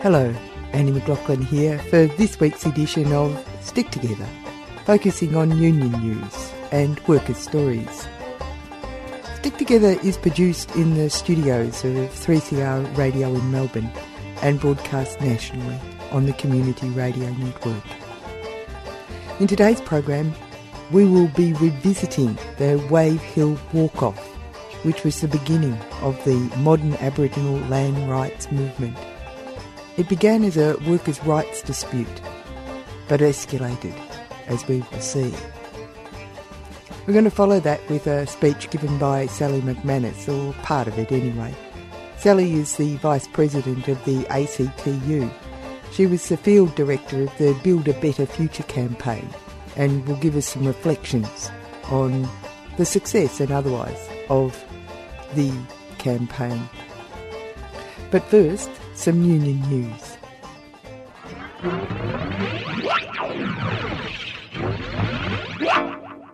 Hello, 0.00 0.32
Annie 0.72 0.92
McLaughlin 0.92 1.42
here 1.42 1.76
for 1.90 2.06
this 2.06 2.38
week's 2.38 2.64
edition 2.64 3.12
of 3.12 3.36
Stick 3.60 3.90
Together, 3.90 4.28
focusing 4.84 5.34
on 5.34 5.58
union 5.58 5.90
news 6.00 6.52
and 6.70 7.00
workers' 7.08 7.38
stories. 7.38 8.06
Stick 9.34 9.56
Together 9.56 9.98
is 10.04 10.16
produced 10.16 10.70
in 10.76 10.94
the 10.94 11.10
studios 11.10 11.84
of 11.84 11.94
3CR 12.12 12.96
Radio 12.96 13.34
in 13.34 13.50
Melbourne 13.50 13.90
and 14.40 14.60
broadcast 14.60 15.20
nationally 15.20 15.80
on 16.12 16.26
the 16.26 16.32
Community 16.34 16.88
Radio 16.90 17.32
Network. 17.32 17.82
In 19.40 19.48
today's 19.48 19.80
program, 19.80 20.32
we 20.92 21.06
will 21.06 21.28
be 21.28 21.54
revisiting 21.54 22.38
the 22.58 22.80
Wave 22.88 23.20
Hill 23.20 23.58
Walk-Off, 23.72 24.24
which 24.84 25.02
was 25.02 25.20
the 25.20 25.26
beginning 25.26 25.76
of 26.02 26.22
the 26.24 26.36
modern 26.58 26.94
Aboriginal 26.98 27.58
land 27.68 28.08
rights 28.08 28.48
movement. 28.52 28.96
It 29.98 30.08
began 30.08 30.44
as 30.44 30.56
a 30.56 30.76
workers' 30.86 31.22
rights 31.24 31.60
dispute, 31.60 32.20
but 33.08 33.18
escalated, 33.18 33.98
as 34.46 34.66
we 34.68 34.78
will 34.92 35.00
see. 35.00 35.34
We're 37.04 37.14
going 37.14 37.24
to 37.24 37.32
follow 37.32 37.58
that 37.58 37.80
with 37.90 38.06
a 38.06 38.24
speech 38.28 38.70
given 38.70 38.96
by 38.98 39.26
Sally 39.26 39.60
McManus, 39.60 40.28
or 40.28 40.52
part 40.62 40.86
of 40.86 40.96
it 41.00 41.10
anyway. 41.10 41.52
Sally 42.16 42.54
is 42.54 42.76
the 42.76 42.94
Vice 42.98 43.26
President 43.26 43.88
of 43.88 44.04
the 44.04 44.24
ACTU. 44.28 45.28
She 45.90 46.06
was 46.06 46.28
the 46.28 46.36
Field 46.36 46.76
Director 46.76 47.24
of 47.24 47.36
the 47.38 47.58
Build 47.64 47.88
a 47.88 47.92
Better 47.94 48.24
Future 48.26 48.62
campaign 48.64 49.28
and 49.74 50.06
will 50.06 50.16
give 50.18 50.36
us 50.36 50.46
some 50.46 50.64
reflections 50.64 51.50
on 51.90 52.28
the 52.76 52.84
success 52.84 53.40
and 53.40 53.50
otherwise 53.50 54.08
of 54.28 54.64
the 55.34 55.52
campaign. 55.98 56.68
But 58.12 58.22
first, 58.24 58.70
some 58.98 59.22
union 59.22 59.60
news. 59.70 60.18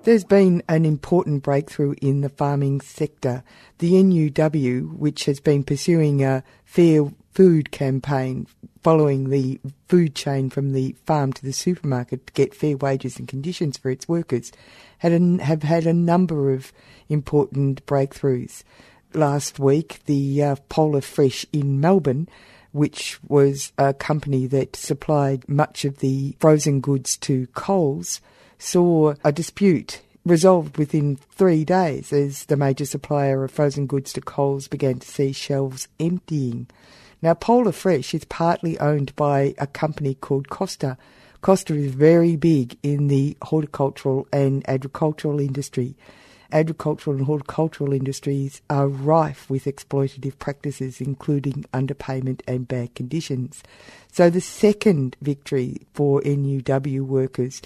There's 0.05 0.25
been 0.25 0.63
an 0.67 0.87
important 0.87 1.43
breakthrough 1.43 1.95
in 2.01 2.23
the 2.23 2.31
farming 2.31 2.81
sector. 2.81 3.45
The 3.79 3.93
NUW, 3.93 4.97
which 4.97 5.27
has 5.27 5.41
been 5.41 5.63
pursuing 5.63 6.25
a 6.25 6.43
fair 6.65 7.05
food 7.33 7.71
campaign 7.71 8.47
following 8.83 9.29
the 9.29 9.61
food 9.89 10.15
chain 10.15 10.49
from 10.49 10.73
the 10.73 10.97
farm 11.05 11.35
to 11.35 11.43
the 11.43 11.53
supermarket 11.53 12.27
to 12.27 12.33
get 12.33 12.55
fair 12.55 12.79
wages 12.79 13.19
and 13.19 13.29
conditions 13.29 13.77
for 13.77 13.91
its 13.91 14.09
workers, 14.09 14.53
had 14.99 15.13
a, 15.13 15.43
have 15.43 15.63
had 15.63 15.87
a 15.87 15.93
number 15.93 16.51
of 16.51 16.73
important 17.11 17.85
breakthroughs. 17.85 18.63
Last 19.13 19.59
week, 19.59 20.01
the 20.07 20.43
uh, 20.43 20.57
Polar 20.69 21.03
Fresh 21.03 21.47
in 21.53 21.79
Melbourne 21.79 22.27
which 22.75 23.21
was 23.29 23.73
a 23.79 23.95
company 23.95 24.49
that 24.49 24.75
supplied 24.75 25.49
much 25.49 25.85
of 25.85 25.99
the 25.99 26.35
frozen 26.41 26.81
goods 26.81 27.17
to 27.17 27.47
Coles, 27.55 28.21
saw 28.59 29.15
a 29.23 29.31
dispute 29.31 30.01
resolved 30.27 30.77
within 30.77 31.15
three 31.15 31.65
days 31.65 32.13
as 32.13 32.47
the 32.47 32.57
major 32.57 32.85
supplier 32.85 33.45
of 33.45 33.53
frozen 33.53 33.87
goods 33.87 34.13
to 34.13 34.21
Coles 34.21 34.67
began 34.67 34.99
to 34.99 35.07
see 35.07 35.31
shelves 35.31 35.87
emptying. 36.01 36.67
Now, 37.23 37.35
Polar 37.35 37.71
Fresh 37.71 38.13
is 38.13 38.25
partly 38.25 38.77
owned 38.81 39.15
by 39.15 39.55
a 39.57 39.69
company 39.69 40.15
called 40.15 40.49
Costa. 40.49 40.99
Costa 41.43 41.75
is 41.75 41.95
very 41.95 42.35
big 42.35 42.77
in 42.83 43.07
the 43.07 43.37
horticultural 43.41 44.27
and 44.33 44.69
agricultural 44.69 45.39
industry. 45.39 45.95
Agricultural 46.55 47.17
and 47.17 47.27
horticultural 47.27 47.93
industries 47.93 48.63
are 48.71 48.87
rife 48.87 49.51
with 49.51 49.65
exploitative 49.65 50.39
practices, 50.39 51.01
including 51.01 51.65
underpayment 51.75 52.43
and 52.47 52.69
bad 52.69 52.95
conditions. 52.95 53.65
So, 54.13 54.31
the 54.31 54.41
second 54.41 55.17
victory 55.21 55.89
for 55.95 56.21
NUW 56.23 57.01
workers 57.01 57.61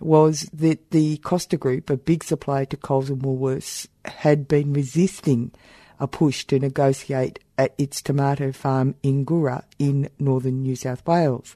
was 0.00 0.50
that 0.52 0.90
the 0.90 1.18
Costa 1.18 1.56
Group, 1.56 1.88
a 1.88 1.96
big 1.96 2.24
supplier 2.24 2.64
to 2.64 2.76
Coles 2.76 3.10
and 3.10 3.22
Woolworths, 3.22 3.86
had 4.06 4.48
been 4.48 4.72
resisting 4.72 5.52
a 6.00 6.08
push 6.08 6.44
to 6.46 6.58
negotiate 6.58 7.38
at 7.56 7.76
its 7.78 8.02
tomato 8.02 8.50
farm 8.50 8.96
in 9.04 9.24
Guyra 9.24 9.62
in 9.78 10.08
northern 10.18 10.62
New 10.62 10.74
South 10.74 11.06
Wales. 11.06 11.54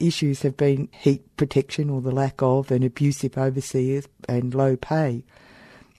Issues 0.00 0.42
have 0.42 0.56
been 0.56 0.88
heat 0.90 1.36
protection 1.36 1.88
or 1.88 2.00
the 2.00 2.10
lack 2.10 2.42
of, 2.42 2.72
and 2.72 2.82
abusive 2.82 3.38
overseers 3.38 4.08
and 4.28 4.52
low 4.52 4.74
pay. 4.74 5.22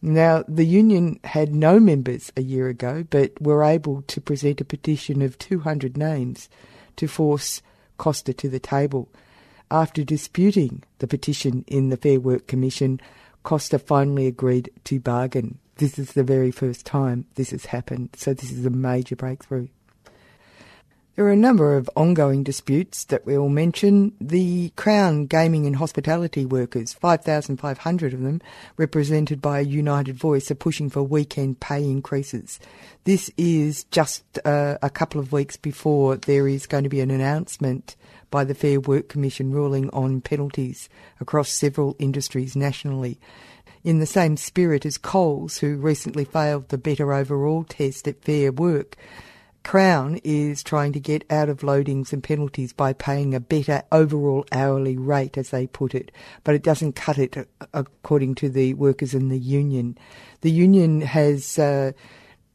Now, 0.02 0.44
the 0.48 0.66
union 0.66 1.20
had 1.24 1.56
no 1.56 1.80
members 1.80 2.32
a 2.38 2.42
year 2.42 2.68
ago, 2.70 3.06
but 3.10 3.42
were 3.42 3.64
able 3.64 4.04
to 4.04 4.22
present 4.22 4.62
a 4.62 4.66
petition 4.66 5.22
of 5.22 5.38
200 5.40 5.98
names 5.98 6.50
to 6.98 7.08
force 7.08 7.62
Costa 7.98 8.34
to 8.34 8.50
the 8.50 8.60
table. 8.60 9.10
After 9.72 10.04
disputing 10.04 10.84
the 11.00 11.08
petition 11.08 11.66
in 11.68 11.90
the 11.90 11.98
Fair 11.98 12.20
Work 12.20 12.48
Commission, 12.48 13.02
Costa 13.44 13.80
finally 13.80 14.28
agreed 14.28 14.70
to 14.86 15.00
bargain. 15.00 15.60
This 15.78 16.00
is 16.00 16.14
the 16.14 16.24
very 16.24 16.52
first 16.52 16.86
time 16.86 17.26
this 17.36 17.52
has 17.52 17.66
happened, 17.66 18.10
so 18.16 18.34
this 18.34 18.52
is 18.52 18.66
a 18.66 18.70
major 18.70 19.16
breakthrough. 19.16 19.68
There 21.18 21.26
are 21.26 21.32
a 21.32 21.36
number 21.36 21.76
of 21.76 21.90
ongoing 21.96 22.44
disputes 22.44 23.04
that 23.06 23.26
we'll 23.26 23.50
mention. 23.50 24.14
The 24.22 24.70
Crown 24.76 25.26
Gaming 25.26 25.66
and 25.66 25.78
Hospitality 25.78 26.46
workers, 26.46 26.94
5,500 26.94 28.14
of 28.14 28.22
them, 28.22 28.40
represented 28.78 29.42
by 29.42 29.58
a 29.58 29.64
united 29.64 30.16
voice, 30.16 30.52
are 30.52 30.56
pushing 30.56 30.92
for 30.92 31.02
weekend 31.02 31.60
pay 31.60 31.84
increases. 31.84 32.60
This 33.06 33.32
is 33.36 33.86
just 33.86 34.26
uh, 34.46 34.78
a 34.84 34.92
couple 34.92 35.20
of 35.20 35.32
weeks 35.32 35.58
before 35.58 36.18
there 36.18 36.48
is 36.48 36.68
going 36.68 36.84
to 36.84 36.90
be 36.90 37.02
an 37.02 37.10
announcement 37.10 37.96
by 38.30 38.44
the 38.44 38.54
Fair 38.54 38.80
Work 38.80 39.10
Commission 39.10 39.52
ruling 39.52 39.90
on 39.90 40.22
penalties 40.22 40.88
across 41.20 41.50
several 41.50 41.96
industries 41.98 42.56
nationally. 42.56 43.20
In 43.84 43.98
the 43.98 44.06
same 44.06 44.38
spirit 44.38 44.86
as 44.86 45.00
Coles, 45.00 45.58
who 45.58 45.78
recently 45.78 46.26
failed 46.26 46.70
the 46.70 46.78
Better 46.78 47.12
Overall 47.12 47.64
test 47.64 48.08
at 48.08 48.22
Fair 48.22 48.52
Work, 48.52 48.98
Crown 49.68 50.22
is 50.24 50.64
trying 50.64 50.94
to 50.94 51.00
get 51.02 51.30
out 51.30 51.50
of 51.50 51.58
loadings 51.60 52.14
and 52.14 52.24
penalties 52.24 52.72
by 52.72 52.94
paying 52.94 53.36
a 53.36 53.42
better 53.42 53.84
overall 53.92 54.46
hourly 54.54 54.96
rate, 54.96 55.38
as 55.38 55.50
they 55.50 55.68
put 55.68 55.94
it, 55.94 56.10
but 56.46 56.56
it 56.56 56.64
doesn't 56.64 56.94
cut 56.94 57.18
it 57.18 57.50
according 57.74 58.34
to 58.36 58.48
the 58.48 58.76
workers 58.76 59.14
and 59.14 59.30
the 59.30 59.38
union. 59.38 59.98
The 60.40 60.52
union 60.52 61.02
has. 61.02 61.60
Uh, 61.60 61.92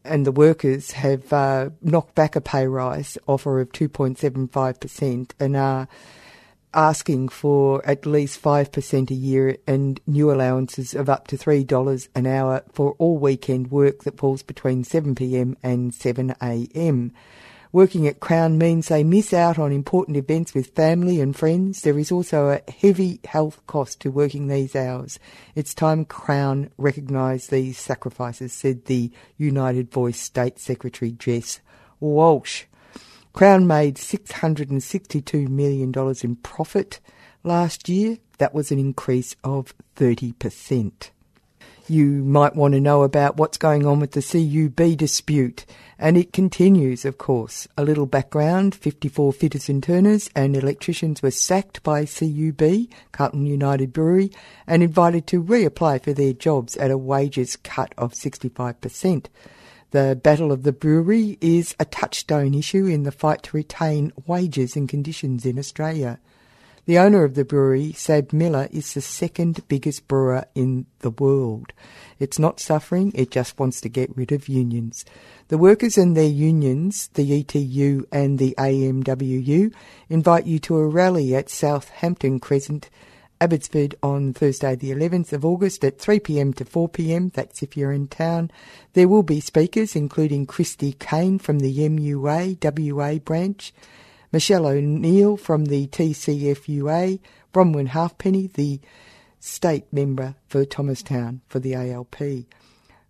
and 0.05 0.27
the 0.27 0.33
workers 0.33 0.93
have 0.93 1.33
uh, 1.33 1.69
knocked 1.83 2.15
back 2.17 2.35
a 2.35 2.41
pay 2.41 2.67
rise 2.67 3.19
offer 3.29 3.61
of 3.61 3.71
2.75% 3.71 5.31
and 5.39 5.57
are 5.57 5.87
asking 6.75 7.29
for 7.29 7.85
at 7.87 8.07
least 8.07 8.43
5% 8.43 9.11
a 9.11 9.15
year 9.15 9.57
and 9.67 10.01
new 10.07 10.33
allowances 10.33 10.95
of 10.95 11.09
up 11.09 11.27
to 11.29 11.37
$3 11.37 12.09
an 12.15 12.27
hour 12.27 12.63
for 12.73 12.95
all 12.99 13.19
weekend 13.19 13.71
work 13.71 14.05
that 14.05 14.19
falls 14.19 14.43
between 14.43 14.85
7pm 14.85 15.57
and 15.63 15.93
7am. 15.93 17.13
Working 17.73 18.07
at 18.07 18.21
Crown 18.21 18.59
means 18.59 18.89
they 18.89 19.03
miss 19.03 19.33
out 19.33 19.59
on 19.59 19.73
important 19.73 20.19
events 20.19 20.53
with 20.53 20.75
family 20.75 21.23
and 21.23 21.35
friends. 21.35 21.81
There 21.81 21.99
is 21.99 22.13
also 22.13 22.49
a 22.49 22.71
heavy 22.71 23.19
health 23.25 23.67
cost 23.67 24.01
to 24.01 24.11
working 24.11 24.49
these 24.49 24.77
hours. 24.77 25.19
It's 25.55 25.73
time 25.73 26.05
Crown 26.05 26.71
recognised 26.77 27.51
these 27.51 27.79
sacrifices, 27.79 28.53
said 28.53 28.85
the 28.85 29.11
United 29.39 29.91
Voice 29.91 30.21
State 30.21 30.59
Secretary 30.59 31.13
Jess 31.13 31.61
Walsh. 31.99 32.65
Crown 33.33 33.67
made 33.67 33.97
$662 33.97 35.49
million 35.49 35.93
in 36.23 36.37
profit 36.37 37.01
last 37.43 37.89
year. 37.89 38.19
That 38.39 38.53
was 38.53 38.71
an 38.71 38.79
increase 38.79 39.37
of 39.43 39.75
30%. 39.97 41.11
You 41.89 42.07
might 42.07 42.55
want 42.55 42.75
to 42.75 42.81
know 42.81 43.03
about 43.03 43.37
what's 43.37 43.59
going 43.59 43.87
on 43.87 43.99
with 44.01 44.13
the 44.13 44.23
CUB 44.23 44.97
dispute. 44.97 45.67
And 45.99 46.17
it 46.17 46.33
continues, 46.33 47.05
of 47.05 47.19
course. 47.19 47.67
A 47.77 47.85
little 47.85 48.07
background 48.07 48.75
54 48.75 49.33
fitters 49.33 49.69
and 49.69 49.83
turners 49.83 50.31
and 50.37 50.57
electricians 50.57 51.23
were 51.23 51.31
sacked 51.31 51.83
by 51.83 52.05
CUB, 52.05 52.89
Carlton 53.13 53.47
United 53.47 53.93
Brewery, 53.93 54.31
and 54.67 54.83
invited 54.83 55.27
to 55.29 55.43
reapply 55.43 56.03
for 56.03 56.13
their 56.13 56.33
jobs 56.33 56.77
at 56.77 56.91
a 56.91 56.99
wages 56.99 57.57
cut 57.57 57.95
of 57.99 58.13
65%. 58.13 59.27
The 59.93 60.19
Battle 60.23 60.53
of 60.53 60.63
the 60.63 60.73
Brewery 60.73 61.37
is 61.43 61.77
a 61.79 61.85
touchstone 61.85 62.55
issue 62.55 62.87
in 62.87 63.03
the 63.03 63.13
fight 63.13 63.43
to 63.43 63.57
retain 63.59 64.11
wages 64.27 64.75
and 64.75 64.89
conditions 64.89 65.45
in 65.45 65.59
Australia. 65.59 66.19
The 66.87 66.99
owner 66.99 67.25
of 67.25 67.35
the 67.35 67.45
brewery, 67.45 67.93
SABMiller, 67.93 68.73
is 68.73 68.95
the 68.95 69.03
second 69.03 69.61
biggest 69.69 70.09
brewer 70.09 70.47
in 70.55 70.87
the 71.01 71.11
world. 71.11 71.75
It's 72.19 72.39
not 72.39 72.59
suffering, 72.59 73.13
it 73.15 73.31
just 73.31 73.59
wants 73.59 73.83
to 73.83 73.91
get 73.91 74.17
rid 74.17 74.33
of 74.33 74.49
unions. 74.49 75.05
The 75.49 75.59
workers 75.59 75.99
and 75.99 76.17
their 76.17 76.25
unions, 76.25 77.11
the 77.13 77.31
ETU 77.31 78.07
and 78.11 78.39
the 78.39 78.55
AMWU, 78.57 79.75
invite 80.09 80.47
you 80.47 80.59
to 80.61 80.79
a 80.79 80.89
rally 80.89 81.35
at 81.35 81.51
Southampton 81.51 82.41
Crescent 82.41 82.89
Abbotsford 83.43 83.97
on 84.05 84.33
Thursday, 84.33 84.77
the 84.77 84.93
11th 84.93 85.33
of 85.33 85.45
August 85.45 85.85
at 85.85 85.99
3 85.99 86.21
pm 86.21 86.53
to 86.53 86.65
4 86.65 86.89
pm. 86.89 87.31
That's 87.31 87.61
if 87.61 87.77
you're 87.77 87.91
in 87.91 88.07
town. 88.07 88.53
There 88.93 89.09
will 89.09 89.25
be 89.25 89.41
speakers, 89.41 89.97
including 89.97 90.47
Christy 90.47 90.93
Cain 90.93 91.41
from 91.41 91.59
the 91.59 91.77
MUA 91.77 92.59
WA 92.63 93.19
branch, 93.19 93.75
Michelle 94.31 94.65
O'Neill 94.65 95.37
from 95.37 95.65
the 95.65 95.89
TCFUA, 95.89 97.19
Bronwyn 97.53 97.89
Halfpenny, 97.89 98.47
the 98.47 98.79
state 99.41 99.93
member 99.93 100.37
for 100.47 100.65
Thomastown 100.65 101.41
for 101.49 101.59
the 101.59 101.75
ALP. 101.75 102.15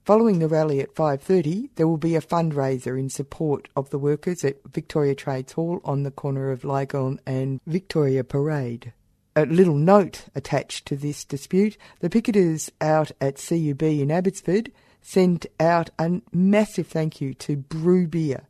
Following 0.07 0.39
the 0.39 0.49
rally 0.49 0.81
at 0.81 0.95
5.30, 0.95 1.69
there 1.75 1.87
will 1.87 1.99
be 1.99 2.17
a 2.17 2.23
fundraiser 2.23 2.99
in 2.99 3.11
support 3.11 3.69
of 3.77 3.91
the 3.91 3.99
workers 3.99 4.45
at 4.45 4.67
Victoria 4.67 5.15
Trades 5.15 5.53
Hall 5.53 5.83
on 5.85 6.05
the 6.05 6.11
corner 6.11 6.51
of 6.51 6.65
Lygon 6.65 7.21
and 7.27 7.61
Victoria 7.67 8.25
Parade. 8.25 8.95
A 9.35 9.47
little 9.47 9.77
note 9.77 10.27
attached 10.35 10.85
to 10.87 10.97
this 10.97 11.25
dispute, 11.25 11.79
the 12.01 12.11
picketers 12.11 12.69
out 12.83 13.13
at 13.19 13.37
CUB 13.37 13.83
in 13.83 14.11
Abbotsford 14.11 14.71
sent 15.01 15.47
out 15.59 15.89
a 15.99 16.21
massive 16.33 16.87
thank 16.87 17.23
you 17.23 17.33
to 17.35 17.57
Broo 17.57 18.07
Beer, 18.07 18.43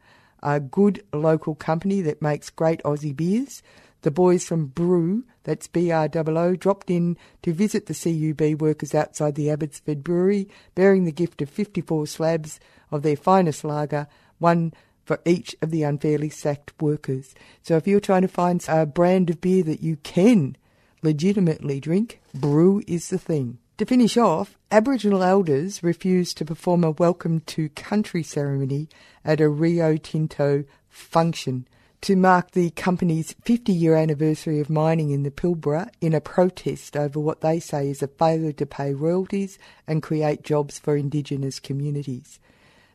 a 0.42 0.58
good 0.58 1.04
local 1.12 1.54
company 1.54 2.00
that 2.00 2.20
makes 2.20 2.50
great 2.50 2.82
Aussie 2.82 3.14
beers. 3.14 3.62
The 4.00 4.10
boys 4.10 4.44
from 4.44 4.66
Broo, 4.66 5.22
that's 5.44 5.68
B-R-O-O, 5.68 6.56
dropped 6.56 6.90
in 6.90 7.16
to 7.42 7.52
visit 7.52 7.86
the 7.86 7.94
CUB 7.94 8.60
workers 8.60 8.92
outside 8.92 9.36
the 9.36 9.50
Abbotsford 9.50 10.02
Brewery, 10.02 10.48
bearing 10.74 11.04
the 11.04 11.12
gift 11.12 11.40
of 11.40 11.48
54 11.48 12.08
slabs 12.08 12.58
of 12.90 13.02
their 13.02 13.14
finest 13.14 13.62
lager, 13.62 14.08
one 14.40 14.74
for 15.04 15.20
each 15.24 15.54
of 15.62 15.70
the 15.70 15.84
unfairly 15.84 16.28
sacked 16.28 16.72
workers. 16.82 17.36
So 17.62 17.76
if 17.76 17.86
you're 17.86 18.00
trying 18.00 18.22
to 18.22 18.28
find 18.28 18.64
a 18.66 18.84
brand 18.84 19.30
of 19.30 19.40
beer 19.40 19.62
that 19.62 19.80
you 19.80 19.96
can 19.98 20.56
legitimately 21.02 21.80
drink, 21.80 22.20
Broo 22.34 22.82
is 22.86 23.10
the 23.10 23.18
thing. 23.18 23.58
To 23.78 23.86
finish 23.86 24.16
off, 24.16 24.56
Aboriginal 24.70 25.22
elders 25.22 25.82
refused 25.82 26.36
to 26.38 26.44
perform 26.44 26.84
a 26.84 26.92
welcome 26.92 27.40
to 27.40 27.68
country 27.70 28.22
ceremony 28.22 28.88
at 29.24 29.40
a 29.40 29.48
Rio 29.48 29.96
Tinto 29.96 30.64
function 30.88 31.66
to 32.02 32.16
mark 32.16 32.50
the 32.50 32.70
company's 32.70 33.34
50 33.44 33.72
year 33.72 33.96
anniversary 33.96 34.60
of 34.60 34.68
mining 34.68 35.10
in 35.10 35.22
the 35.22 35.30
Pilbara 35.30 35.88
in 36.00 36.14
a 36.14 36.20
protest 36.20 36.96
over 36.96 37.18
what 37.18 37.40
they 37.40 37.60
say 37.60 37.88
is 37.88 38.02
a 38.02 38.08
failure 38.08 38.52
to 38.52 38.66
pay 38.66 38.92
royalties 38.92 39.58
and 39.86 40.02
create 40.02 40.42
jobs 40.42 40.78
for 40.78 40.96
Indigenous 40.96 41.60
communities. 41.60 42.40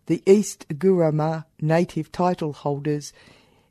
The 0.08 0.22
East 0.26 0.68
Guruma 0.70 1.46
native 1.62 2.12
title 2.12 2.54
holders 2.54 3.14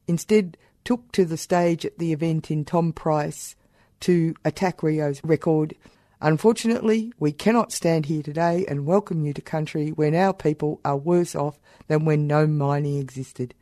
instead 0.06 0.56
took 0.84 1.12
to 1.12 1.24
the 1.24 1.36
stage 1.36 1.84
at 1.84 1.98
the 1.98 2.12
event 2.12 2.50
in 2.50 2.64
Tom 2.64 2.92
Price 2.92 3.56
to 4.00 4.34
attack 4.44 4.82
Rio's 4.82 5.20
record 5.24 5.74
Unfortunately, 6.20 7.12
we 7.18 7.30
cannot 7.30 7.72
stand 7.72 8.06
here 8.06 8.22
today 8.22 8.64
and 8.66 8.86
welcome 8.86 9.26
you 9.26 9.34
to 9.34 9.42
country 9.42 9.90
when 9.90 10.14
our 10.14 10.32
people 10.32 10.80
are 10.82 10.96
worse 10.96 11.34
off 11.34 11.58
than 11.88 12.06
when 12.06 12.26
no 12.26 12.46
mining 12.46 12.98
existed. 12.98 13.54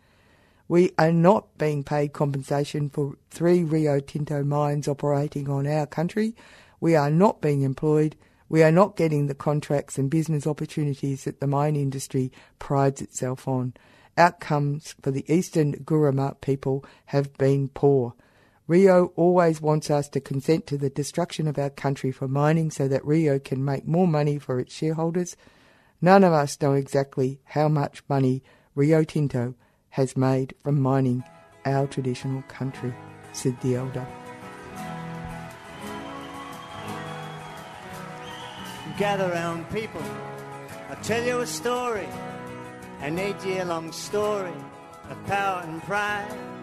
We 0.68 0.92
are 0.96 1.10
not 1.10 1.58
being 1.58 1.82
paid 1.82 2.12
compensation 2.12 2.90
for 2.90 3.16
three 3.28 3.64
Rio 3.64 3.98
Tinto 3.98 4.44
mines 4.44 4.86
operating 4.86 5.48
on 5.50 5.66
our 5.66 5.86
country. 5.86 6.36
We 6.80 6.94
are 6.94 7.10
not 7.10 7.42
being 7.42 7.62
employed. 7.62 8.14
We 8.48 8.62
are 8.62 8.72
not 8.72 8.96
getting 8.96 9.26
the 9.26 9.34
contracts 9.34 9.98
and 9.98 10.08
business 10.08 10.46
opportunities 10.46 11.24
that 11.24 11.40
the 11.40 11.48
mine 11.48 11.74
industry 11.74 12.30
prides 12.60 13.02
itself 13.02 13.48
on. 13.48 13.74
Outcomes 14.16 14.94
for 15.02 15.10
the 15.10 15.24
Eastern 15.26 15.74
Guruma 15.84 16.40
people 16.40 16.84
have 17.06 17.36
been 17.36 17.68
poor. 17.68 18.14
Rio 18.66 19.12
always 19.16 19.60
wants 19.60 19.90
us 19.90 20.08
to 20.08 20.20
consent 20.20 20.66
to 20.66 20.78
the 20.78 20.88
destruction 20.88 21.46
of 21.46 21.58
our 21.58 21.68
country 21.68 22.10
for 22.10 22.26
mining 22.26 22.70
so 22.70 22.88
that 22.88 23.04
Rio 23.04 23.38
can 23.38 23.62
make 23.62 23.86
more 23.86 24.08
money 24.08 24.38
for 24.38 24.58
its 24.58 24.74
shareholders. 24.74 25.36
None 26.00 26.24
of 26.24 26.32
us 26.32 26.60
know 26.62 26.72
exactly 26.72 27.40
how 27.44 27.68
much 27.68 28.02
money 28.08 28.42
Rio 28.74 29.04
Tinto 29.04 29.54
has 29.90 30.16
made 30.16 30.54
from 30.62 30.80
mining 30.80 31.24
our 31.66 31.86
traditional 31.86 32.42
country, 32.42 32.94
said 33.32 33.60
the 33.60 33.76
elder. 33.76 34.06
Gather 38.96 39.28
round, 39.28 39.68
people. 39.70 40.02
I'll 40.88 41.02
tell 41.02 41.22
you 41.22 41.40
a 41.40 41.46
story, 41.46 42.08
an 43.00 43.18
eight 43.18 43.44
year 43.44 43.66
long 43.66 43.92
story 43.92 44.54
of 45.10 45.26
power 45.26 45.62
and 45.66 45.82
pride 45.82 46.53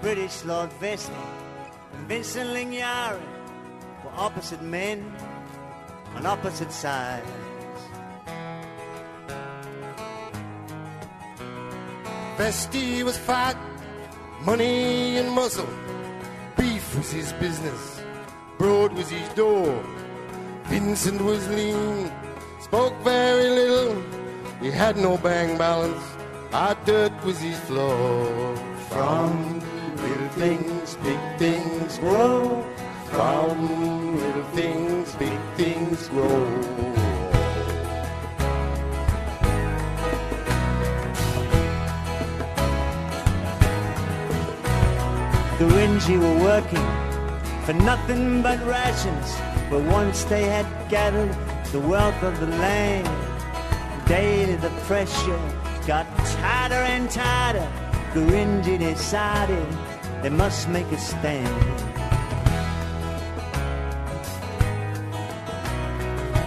British 0.00 0.44
Lord 0.44 0.70
Vestey 0.80 1.12
and 1.92 2.08
Vincent 2.08 2.50
Lingiari 2.50 3.20
were 4.04 4.12
opposite 4.16 4.62
men 4.62 5.14
on 6.14 6.26
opposite 6.26 6.72
sides. 6.72 7.26
Vestey 12.36 13.02
was 13.04 13.16
fat, 13.16 13.56
money 14.42 15.16
and 15.18 15.30
muscle. 15.30 15.68
Beef 16.56 16.96
was 16.96 17.10
his 17.12 17.32
business, 17.34 18.02
broad 18.58 18.92
was 18.92 19.08
his 19.08 19.28
door. 19.30 19.82
Vincent 20.64 21.20
was 21.20 21.48
lean, 21.48 22.10
spoke 22.60 22.94
very 23.02 23.48
little. 23.50 24.02
He 24.60 24.70
had 24.70 24.96
no 24.96 25.16
bank 25.18 25.58
balance, 25.58 26.04
our 26.52 26.74
dirt 26.84 27.12
was 27.24 27.38
his 27.40 27.58
floor. 27.60 28.56
From 28.88 29.60
things, 30.34 30.96
big 30.96 31.20
things 31.38 31.98
grow. 31.98 32.64
From 33.06 34.18
little 34.18 34.42
things, 34.54 35.14
big 35.14 35.38
things 35.56 36.08
grow. 36.08 36.44
The 45.58 45.66
Rinji 45.66 46.18
were 46.18 46.42
working 46.42 46.84
for 47.64 47.74
nothing 47.74 48.42
but 48.42 48.58
rations, 48.66 49.36
but 49.70 49.82
once 49.84 50.24
they 50.24 50.44
had 50.44 50.66
gathered 50.88 51.32
the 51.70 51.78
wealth 51.78 52.20
of 52.24 52.40
the 52.40 52.48
land, 52.48 53.08
daily 54.08 54.56
the 54.56 54.70
pressure 54.88 55.40
got 55.86 56.06
tighter 56.40 56.82
and 56.94 57.08
tighter. 57.08 57.70
The 58.14 58.20
Rinji 58.20 58.78
decided 58.80 59.93
they 60.24 60.30
must 60.30 60.70
make 60.70 60.90
a 60.90 60.96
stand. 60.96 61.46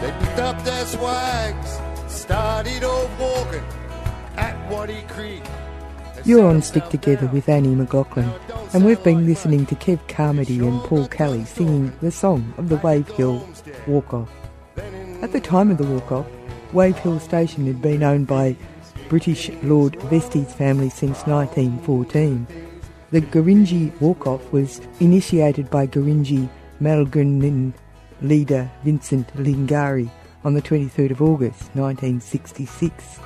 They 0.02 0.12
picked 0.20 0.40
up 0.40 0.64
their 0.64 0.84
swags, 0.88 1.80
started 2.12 2.84
off 2.84 3.20
walking 3.20 3.64
at 4.36 4.72
Wattie 4.72 5.06
Creek. 5.10 5.44
You're 6.26 6.48
on 6.48 6.64
Stick 6.64 6.90
Together 6.90 7.28
with 7.28 7.48
Annie 7.48 7.76
McLaughlin, 7.76 8.32
and 8.74 8.84
we've 8.84 9.04
been 9.04 9.28
listening 9.28 9.68
to 9.68 9.76
Kev 9.76 10.00
Carmody 10.08 10.58
and 10.58 10.82
Paul 10.86 11.08
Kelly 11.08 11.46
singing 11.46 11.94
the 12.02 12.10
song 12.10 12.56
of 12.58 12.70
the 12.70 12.78
Wave 12.78 13.08
Hill 13.10 13.48
Walk 13.86 14.12
Off. 14.12 14.32
At 15.22 15.34
the 15.34 15.40
time 15.40 15.70
of 15.70 15.78
the 15.78 15.86
walk 15.86 16.12
off, 16.12 16.26
Wave 16.74 16.98
Hill 16.98 17.20
Station 17.20 17.68
had 17.68 17.80
been 17.80 18.02
owned 18.02 18.26
by 18.26 18.56
British 19.08 19.52
Lord 19.62 20.02
Vestey's 20.04 20.52
family 20.52 20.90
since 20.90 21.28
1914 21.28 22.67
the 23.12 23.22
Gurindji 23.22 24.00
walk-off 24.02 24.52
was 24.52 24.82
initiated 25.00 25.70
by 25.70 25.88
Gurindji 25.88 26.50
Malgunin 26.82 27.74
leader 28.22 28.70
Vincent 28.84 29.34
Lingiari 29.36 30.10
on 30.44 30.54
the 30.54 30.62
23rd 30.62 31.12
of 31.12 31.22
August 31.22 31.62
1966 31.76 33.20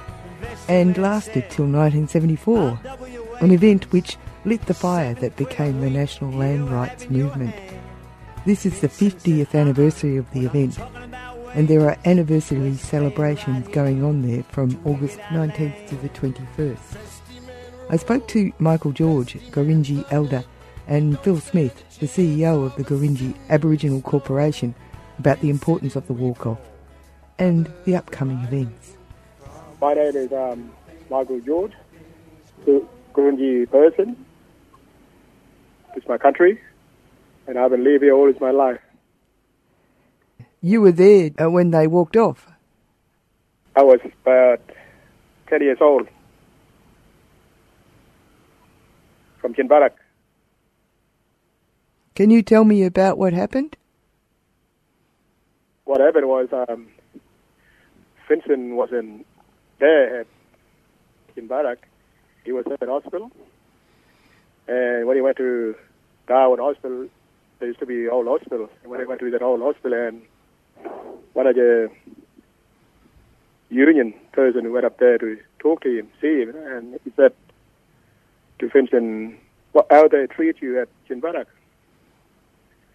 and 0.67 0.97
lasted 0.97 1.50
till 1.50 1.65
1974, 1.65 2.79
an 3.41 3.51
event 3.51 3.91
which 3.91 4.17
lit 4.45 4.61
the 4.65 4.73
fire 4.73 5.13
that 5.15 5.35
became 5.35 5.81
the 5.81 5.89
national 5.89 6.31
land 6.31 6.69
rights 6.69 7.09
movement. 7.09 7.55
This 8.45 8.65
is 8.65 8.81
the 8.81 8.88
50th 8.88 9.53
anniversary 9.53 10.17
of 10.17 10.29
the 10.31 10.45
event 10.45 10.79
and 11.53 11.67
there 11.67 11.88
are 11.88 11.97
anniversary 12.05 12.75
celebrations 12.75 13.67
going 13.69 14.03
on 14.03 14.21
there 14.21 14.43
from 14.43 14.79
August 14.85 15.19
19th 15.29 15.89
to 15.89 15.95
the 15.95 16.09
21st. 16.09 17.21
I 17.91 17.98
spoke 17.98 18.25
to 18.29 18.53
Michael 18.57 18.93
George, 18.93 19.33
Gurindji 19.51 20.05
Elder, 20.12 20.45
and 20.88 21.19
Phil 21.19 21.41
Smith, 21.41 21.83
the 22.00 22.05
CEO 22.05 22.65
of 22.65 22.74
the 22.77 22.86
Gurindji 22.86 23.36
Aboriginal 23.50 24.01
Corporation, 24.01 24.74
about 25.19 25.41
the 25.41 25.50
importance 25.50 25.98
of 25.98 26.07
the 26.07 26.13
walk-off 26.13 26.62
and 27.38 27.69
the 27.83 27.98
upcoming 27.98 28.39
events. 28.45 28.95
My 29.81 29.93
name 29.93 30.15
is 30.15 30.31
um, 30.31 30.71
Michael 31.10 31.41
George, 31.41 31.74
Gurindji 32.65 33.69
person. 33.69 34.25
It's 35.93 36.07
my 36.07 36.17
country, 36.17 36.62
and 37.45 37.60
I've 37.60 37.71
been 37.71 37.83
living 37.83 38.03
here 38.03 38.15
all 38.15 38.31
my 38.39 38.51
life. 38.51 38.79
You 40.62 40.79
were 40.79 40.93
there 40.93 41.31
uh, 41.38 41.50
when 41.50 41.71
they 41.71 41.88
walked 41.88 42.15
off? 42.15 42.48
I 43.75 43.83
was 43.83 44.00
about 44.24 44.62
10 45.48 45.62
years 45.62 45.79
old. 45.81 46.07
From 49.41 49.55
Jinbarak. 49.55 49.91
Can 52.13 52.29
you 52.29 52.43
tell 52.43 52.63
me 52.63 52.83
about 52.83 53.17
what 53.17 53.33
happened? 53.33 53.75
What 55.86 56.00
happened 56.00 56.27
was 56.27 56.50
um, 56.53 56.88
Vincent 58.27 58.75
wasn't 58.75 59.25
there 59.79 60.21
at 60.21 60.27
Jinbarak. 61.36 61.77
He 62.45 62.51
was 62.51 62.65
at 62.71 62.79
the 62.79 62.86
hospital. 62.86 63.31
And 64.67 65.07
when 65.07 65.17
he 65.17 65.21
went 65.21 65.38
to 65.38 65.75
Darwin 66.27 66.60
Hospital, 66.60 67.07
there 67.60 67.67
used 67.67 67.79
to 67.79 67.86
be 67.86 68.07
old 68.07 68.27
hospital. 68.27 68.69
And 68.83 68.91
when 68.91 69.00
he 69.00 69.05
went 69.05 69.19
to 69.21 69.31
that 69.31 69.41
old 69.41 69.62
hospital, 69.62 69.98
and 69.98 70.21
one 71.33 71.48
of 71.48 71.55
the 71.55 71.89
union 73.69 74.13
person 74.33 74.65
who 74.65 74.71
went 74.71 74.86
up 74.86 75.00
there 75.00 75.17
to 75.17 75.38
talk 75.60 75.81
to 75.81 75.98
him, 75.98 76.07
see 76.21 76.41
him, 76.41 76.55
and 76.55 77.00
he 77.03 77.12
said 77.15 77.33
Finson, 78.70 79.38
well, 79.74 79.86
how 79.89 80.08
they 80.08 80.27
treat 80.27 80.62
you 80.62 80.82
at 80.82 80.89
Jinbarak. 81.10 81.46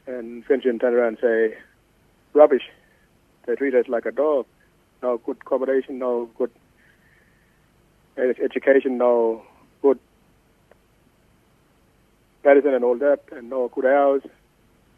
And 0.06 0.44
Finson 0.44 0.78
turned 0.78 0.94
around 0.94 1.08
and 1.08 1.18
say, 1.20 1.58
rubbish. 2.32 2.62
They 3.46 3.54
treat 3.54 3.74
us 3.74 3.88
like 3.88 4.06
a 4.06 4.12
dog. 4.12 4.46
No 5.02 5.18
good 5.18 5.38
accommodation, 5.40 5.98
no 5.98 6.28
good 6.38 6.50
education, 8.16 8.98
no 8.98 9.42
good 9.82 9.98
medicine 12.44 12.74
and 12.74 12.84
all 12.84 12.96
that, 12.98 13.20
and 13.32 13.50
no 13.50 13.68
good 13.68 13.84
house. 13.84 14.22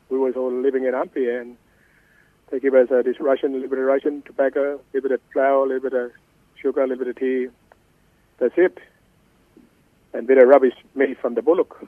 We 0.09 0.19
was 0.19 0.35
all 0.37 0.53
living 0.53 0.85
in 0.85 0.95
Ampi, 0.95 1.41
and 1.41 1.57
they 2.51 2.61
give 2.61 2.75
us 2.75 2.91
uh, 2.91 3.03
this 3.03 3.21
Russian, 3.21 3.51
a 3.51 3.55
little 3.55 3.69
bit 3.69 3.79
of 3.79 3.85
Russian 3.85 4.23
tobacco, 4.23 4.77
a 4.77 4.81
little 4.95 5.11
bit 5.11 5.13
of 5.13 5.21
flour, 5.33 5.65
a 5.65 5.69
little 5.69 5.91
bit 5.91 5.93
of 5.93 6.13
sugar, 6.57 6.83
a 6.83 6.87
little 6.87 7.05
bit 7.05 7.09
of 7.09 7.17
tea. 7.17 7.49
That's 8.39 8.55
it. 8.57 8.79
And 10.12 10.29
of 10.29 10.49
rubbish 10.49 10.75
made 10.95 11.19
from 11.19 11.35
the 11.35 11.43
bullock. 11.43 11.87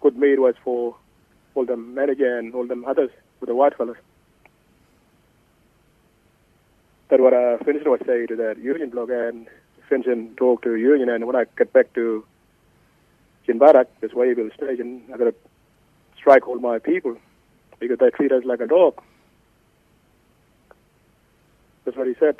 Good 0.00 0.16
meat 0.16 0.38
was 0.38 0.54
for 0.64 0.96
all 1.54 1.66
the 1.66 1.76
manager 1.76 2.38
and 2.38 2.54
all 2.54 2.66
them 2.66 2.84
others, 2.84 3.10
for 3.38 3.46
the 3.46 3.54
white 3.54 3.76
fellas. 3.76 3.98
That's 7.08 7.22
what 7.22 7.32
uh, 7.32 7.58
Finson 7.58 7.90
was 7.90 8.00
saying 8.06 8.28
to 8.28 8.36
that 8.36 8.58
union 8.58 8.90
block, 8.90 9.08
and 9.10 9.46
Finson 9.88 10.34
talked 10.36 10.64
to 10.64 10.76
union, 10.76 11.08
and 11.08 11.26
when 11.26 11.36
I 11.36 11.44
get 11.56 11.72
back 11.72 11.92
to 11.94 12.24
Jinbarak, 13.46 13.86
this 14.00 14.12
Wave 14.12 14.36
Hill 14.36 14.50
station, 14.54 15.02
I 15.12 15.16
got 15.16 15.24
to 15.24 15.34
strike 16.16 16.46
all 16.46 16.58
my 16.58 16.78
people 16.78 17.16
because 17.78 17.98
they 17.98 18.10
treat 18.10 18.32
us 18.32 18.44
like 18.44 18.60
a 18.60 18.66
dog. 18.66 19.00
That's 21.84 21.96
what 21.96 22.06
he 22.06 22.14
said. 22.20 22.36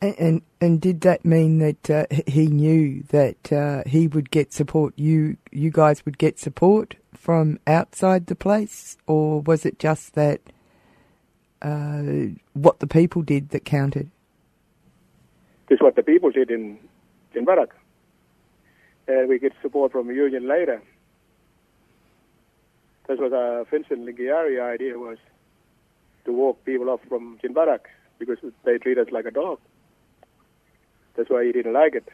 And, 0.00 0.14
and 0.18 0.42
and 0.60 0.80
did 0.80 1.00
that 1.02 1.24
mean 1.24 1.58
that 1.58 1.90
uh, 1.90 2.06
he 2.26 2.48
knew 2.48 3.02
that 3.10 3.52
uh, 3.52 3.82
he 3.86 4.08
would 4.08 4.30
get 4.30 4.52
support? 4.52 4.92
You 4.96 5.38
you 5.50 5.70
guys 5.70 6.04
would 6.04 6.18
get 6.18 6.38
support 6.38 6.96
from 7.14 7.58
outside 7.66 8.26
the 8.26 8.34
place, 8.34 8.98
or 9.06 9.40
was 9.40 9.64
it 9.64 9.78
just 9.78 10.14
that 10.14 10.40
uh, 11.62 12.34
what 12.52 12.80
the 12.80 12.86
people 12.86 13.22
did 13.22 13.50
that 13.50 13.64
counted? 13.64 14.10
This 15.68 15.76
is 15.76 15.82
what 15.82 15.96
the 15.96 16.02
people 16.02 16.30
did 16.30 16.50
in 16.50 16.78
in 17.34 17.44
Barak, 17.44 17.74
And 19.08 19.28
we 19.28 19.38
get 19.38 19.52
support 19.62 19.92
from 19.92 20.08
the 20.08 20.14
union 20.14 20.46
later. 20.46 20.82
That's 23.06 23.20
what 23.20 23.32
uh, 23.32 23.64
Vincent 23.64 24.04
Lingiari 24.04 24.60
idea 24.60 24.98
was 24.98 25.18
to 26.24 26.32
walk 26.32 26.64
people 26.64 26.90
off 26.90 27.00
from 27.08 27.38
Jinbarak 27.42 27.86
because 28.18 28.38
they 28.64 28.78
treat 28.78 28.98
us 28.98 29.08
like 29.12 29.26
a 29.26 29.30
dog. 29.30 29.58
That's 31.16 31.30
why 31.30 31.44
he 31.44 31.52
didn't 31.52 31.72
like 31.72 31.94
it. 31.94 32.08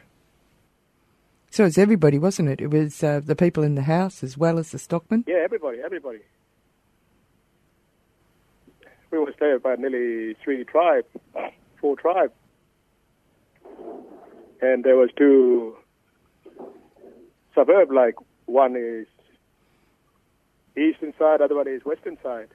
So 1.49 1.65
it's 1.65 1.77
everybody, 1.77 2.17
wasn't 2.17 2.49
it? 2.49 2.61
It 2.61 2.71
was 2.71 3.03
uh, 3.03 3.21
the 3.23 3.35
people 3.35 3.63
in 3.63 3.75
the 3.75 3.83
house 3.83 4.23
as 4.23 4.37
well 4.37 4.57
as 4.57 4.71
the 4.71 4.79
stockmen. 4.79 5.23
Yeah, 5.27 5.41
everybody, 5.43 5.79
everybody. 5.85 6.19
We 9.11 9.19
were 9.19 9.31
there 9.39 9.57
about 9.57 9.77
nearly 9.77 10.35
three 10.43 10.63
tribes, 10.63 11.05
four 11.79 11.95
tribes, 11.95 12.33
and 14.61 14.83
there 14.83 14.95
was 14.95 15.11
two 15.15 15.75
suburb. 17.53 17.91
Like 17.91 18.15
one 18.45 18.75
is 18.75 19.05
eastern 20.75 21.13
side, 21.19 21.41
other 21.41 21.55
one 21.55 21.67
is 21.67 21.85
western 21.85 22.17
side. 22.23 22.47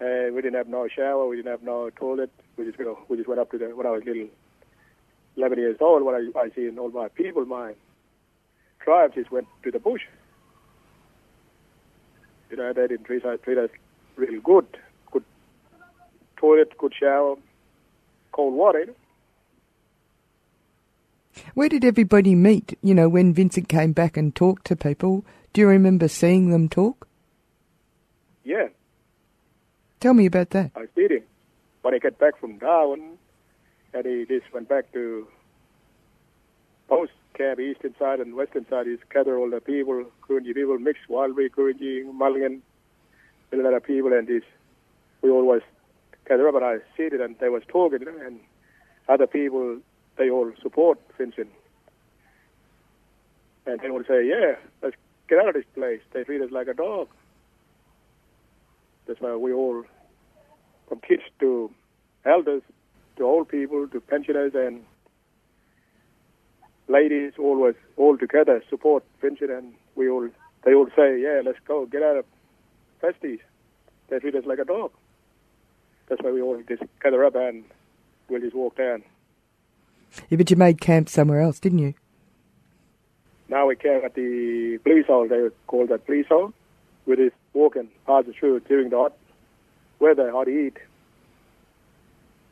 And 0.00 0.34
we 0.34 0.40
didn't 0.40 0.56
have 0.56 0.68
no 0.68 0.88
shower, 0.88 1.28
we 1.28 1.36
didn't 1.36 1.50
have 1.50 1.62
no 1.62 1.90
toilet. 1.90 2.30
We 2.56 2.64
just, 2.64 2.78
you 2.78 2.86
know, 2.86 2.98
we 3.08 3.18
just 3.18 3.28
went 3.28 3.40
up 3.40 3.50
to 3.50 3.58
the 3.58 3.76
when 3.76 3.86
I 3.86 3.90
was 3.90 4.02
little, 4.04 4.28
eleven 5.36 5.58
years 5.58 5.76
old. 5.80 6.02
When 6.02 6.14
I, 6.14 6.38
I 6.38 6.50
seen 6.50 6.78
all 6.78 6.90
my 6.90 7.08
people, 7.08 7.44
my 7.44 7.74
tribes, 8.80 9.14
just 9.14 9.30
went 9.30 9.46
to 9.62 9.70
the 9.70 9.78
bush. 9.78 10.02
You 12.50 12.56
know, 12.56 12.72
they 12.72 12.86
didn't 12.86 13.04
treat 13.04 13.24
us, 13.24 13.38
treat 13.42 13.58
us 13.58 13.70
really 14.16 14.40
good. 14.40 14.66
Good 15.12 15.24
toilet, 16.38 16.76
good 16.78 16.94
shower, 16.98 17.36
cold 18.32 18.54
water. 18.54 18.80
You 18.80 18.86
know? 18.86 18.94
Where 21.54 21.68
did 21.68 21.84
everybody 21.84 22.34
meet? 22.34 22.78
You 22.82 22.94
know, 22.94 23.08
when 23.08 23.34
Vincent 23.34 23.68
came 23.68 23.92
back 23.92 24.16
and 24.16 24.34
talked 24.34 24.66
to 24.68 24.76
people, 24.76 25.24
do 25.52 25.60
you 25.60 25.68
remember 25.68 26.08
seeing 26.08 26.50
them 26.50 26.68
talk? 26.68 27.06
Yeah, 28.44 28.68
Tell 30.00 30.14
me 30.14 30.26
about 30.26 30.50
that. 30.50 30.72
I 30.74 30.86
see 30.94 31.08
him. 31.08 31.22
When 31.82 31.94
he 31.94 32.00
got 32.00 32.18
back 32.18 32.38
from 32.38 32.58
Darwin, 32.58 33.18
and 33.92 34.06
he 34.06 34.24
just 34.26 34.52
went 34.52 34.68
back 34.68 34.92
to 34.92 35.26
post 36.88 37.12
camp, 37.34 37.60
eastern 37.60 37.94
side 37.98 38.20
and 38.20 38.34
western 38.34 38.66
side. 38.68 38.86
He's 38.86 38.98
gathered 39.12 39.38
all 39.38 39.50
the 39.50 39.60
people, 39.60 40.04
Gurindji 40.28 40.54
people, 40.54 40.78
mixed 40.78 41.08
Walby, 41.08 41.48
Gurindji, 41.48 42.12
Mulligan, 42.12 42.62
a 43.52 43.56
lot 43.56 43.74
of 43.74 43.84
people, 43.84 44.12
and 44.12 44.26
this 44.26 44.42
we 45.22 45.30
always 45.30 45.62
gathered 46.26 46.48
up 46.48 46.54
and 46.54 46.64
I 46.64 46.78
seated 46.96 47.20
and 47.20 47.36
they 47.38 47.48
was 47.48 47.62
talking, 47.68 48.06
and 48.06 48.40
other 49.08 49.26
people 49.26 49.78
they 50.16 50.30
all 50.30 50.50
support 50.62 50.98
Vincent. 51.18 51.48
And 53.66 53.80
they 53.80 53.90
would 53.90 54.06
say, 54.06 54.26
Yeah, 54.26 54.56
let's 54.82 54.96
get 55.28 55.38
out 55.38 55.48
of 55.48 55.54
this 55.54 55.64
place. 55.74 56.00
They 56.12 56.24
treat 56.24 56.42
us 56.42 56.50
like 56.50 56.68
a 56.68 56.74
dog. 56.74 57.08
That's 59.10 59.20
why 59.20 59.34
we 59.34 59.52
all, 59.52 59.82
from 60.88 61.00
kids 61.00 61.22
to 61.40 61.68
elders, 62.24 62.62
to 63.16 63.24
old 63.24 63.48
people, 63.48 63.88
to 63.88 64.00
pensioners 64.00 64.52
and 64.54 64.84
ladies, 66.86 67.32
always 67.36 67.74
all 67.96 68.16
together 68.16 68.62
support 68.70 69.02
Vincent, 69.20 69.50
and 69.50 69.74
we 69.96 70.08
all 70.08 70.28
they 70.64 70.74
all 70.74 70.86
say, 70.94 71.20
"Yeah, 71.20 71.42
let's 71.44 71.58
go, 71.66 71.86
get 71.86 72.04
out 72.04 72.18
of 72.18 72.24
Festies." 73.00 73.40
They 74.10 74.20
treat 74.20 74.36
us 74.36 74.46
like 74.46 74.60
a 74.60 74.64
dog. 74.64 74.92
That's 76.06 76.22
why 76.22 76.30
we 76.30 76.40
all 76.40 76.62
just 76.68 76.84
gather 77.02 77.24
up 77.24 77.34
and 77.34 77.64
we'll 78.28 78.40
just 78.40 78.54
walk 78.54 78.76
down. 78.76 79.02
Yeah, 80.28 80.36
but 80.36 80.52
you 80.52 80.56
made 80.56 80.80
camp 80.80 81.08
somewhere 81.08 81.40
else, 81.40 81.58
didn't 81.58 81.80
you? 81.80 81.94
Now 83.48 83.66
we 83.66 83.74
camp 83.74 84.04
at 84.04 84.14
the 84.14 84.78
police 84.84 85.06
hall. 85.06 85.26
They 85.26 85.48
call 85.66 85.88
that 85.88 86.06
police 86.06 86.28
hall. 86.28 86.52
We 87.10 87.16
his 87.16 87.32
walking 87.54 87.88
past 88.06 88.28
the 88.28 88.32
street 88.32 88.68
during 88.68 88.90
the 88.90 88.96
hot 88.96 89.16
weather, 89.98 90.30
hot 90.30 90.46
heat. 90.46 90.76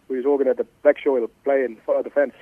We 0.08 0.16
was 0.16 0.26
walking 0.26 0.48
at 0.48 0.56
the 0.56 0.66
black 0.82 0.96
soil 1.02 1.28
playing 1.44 1.76
for 1.86 2.02
the 2.02 2.10
fence. 2.10 2.34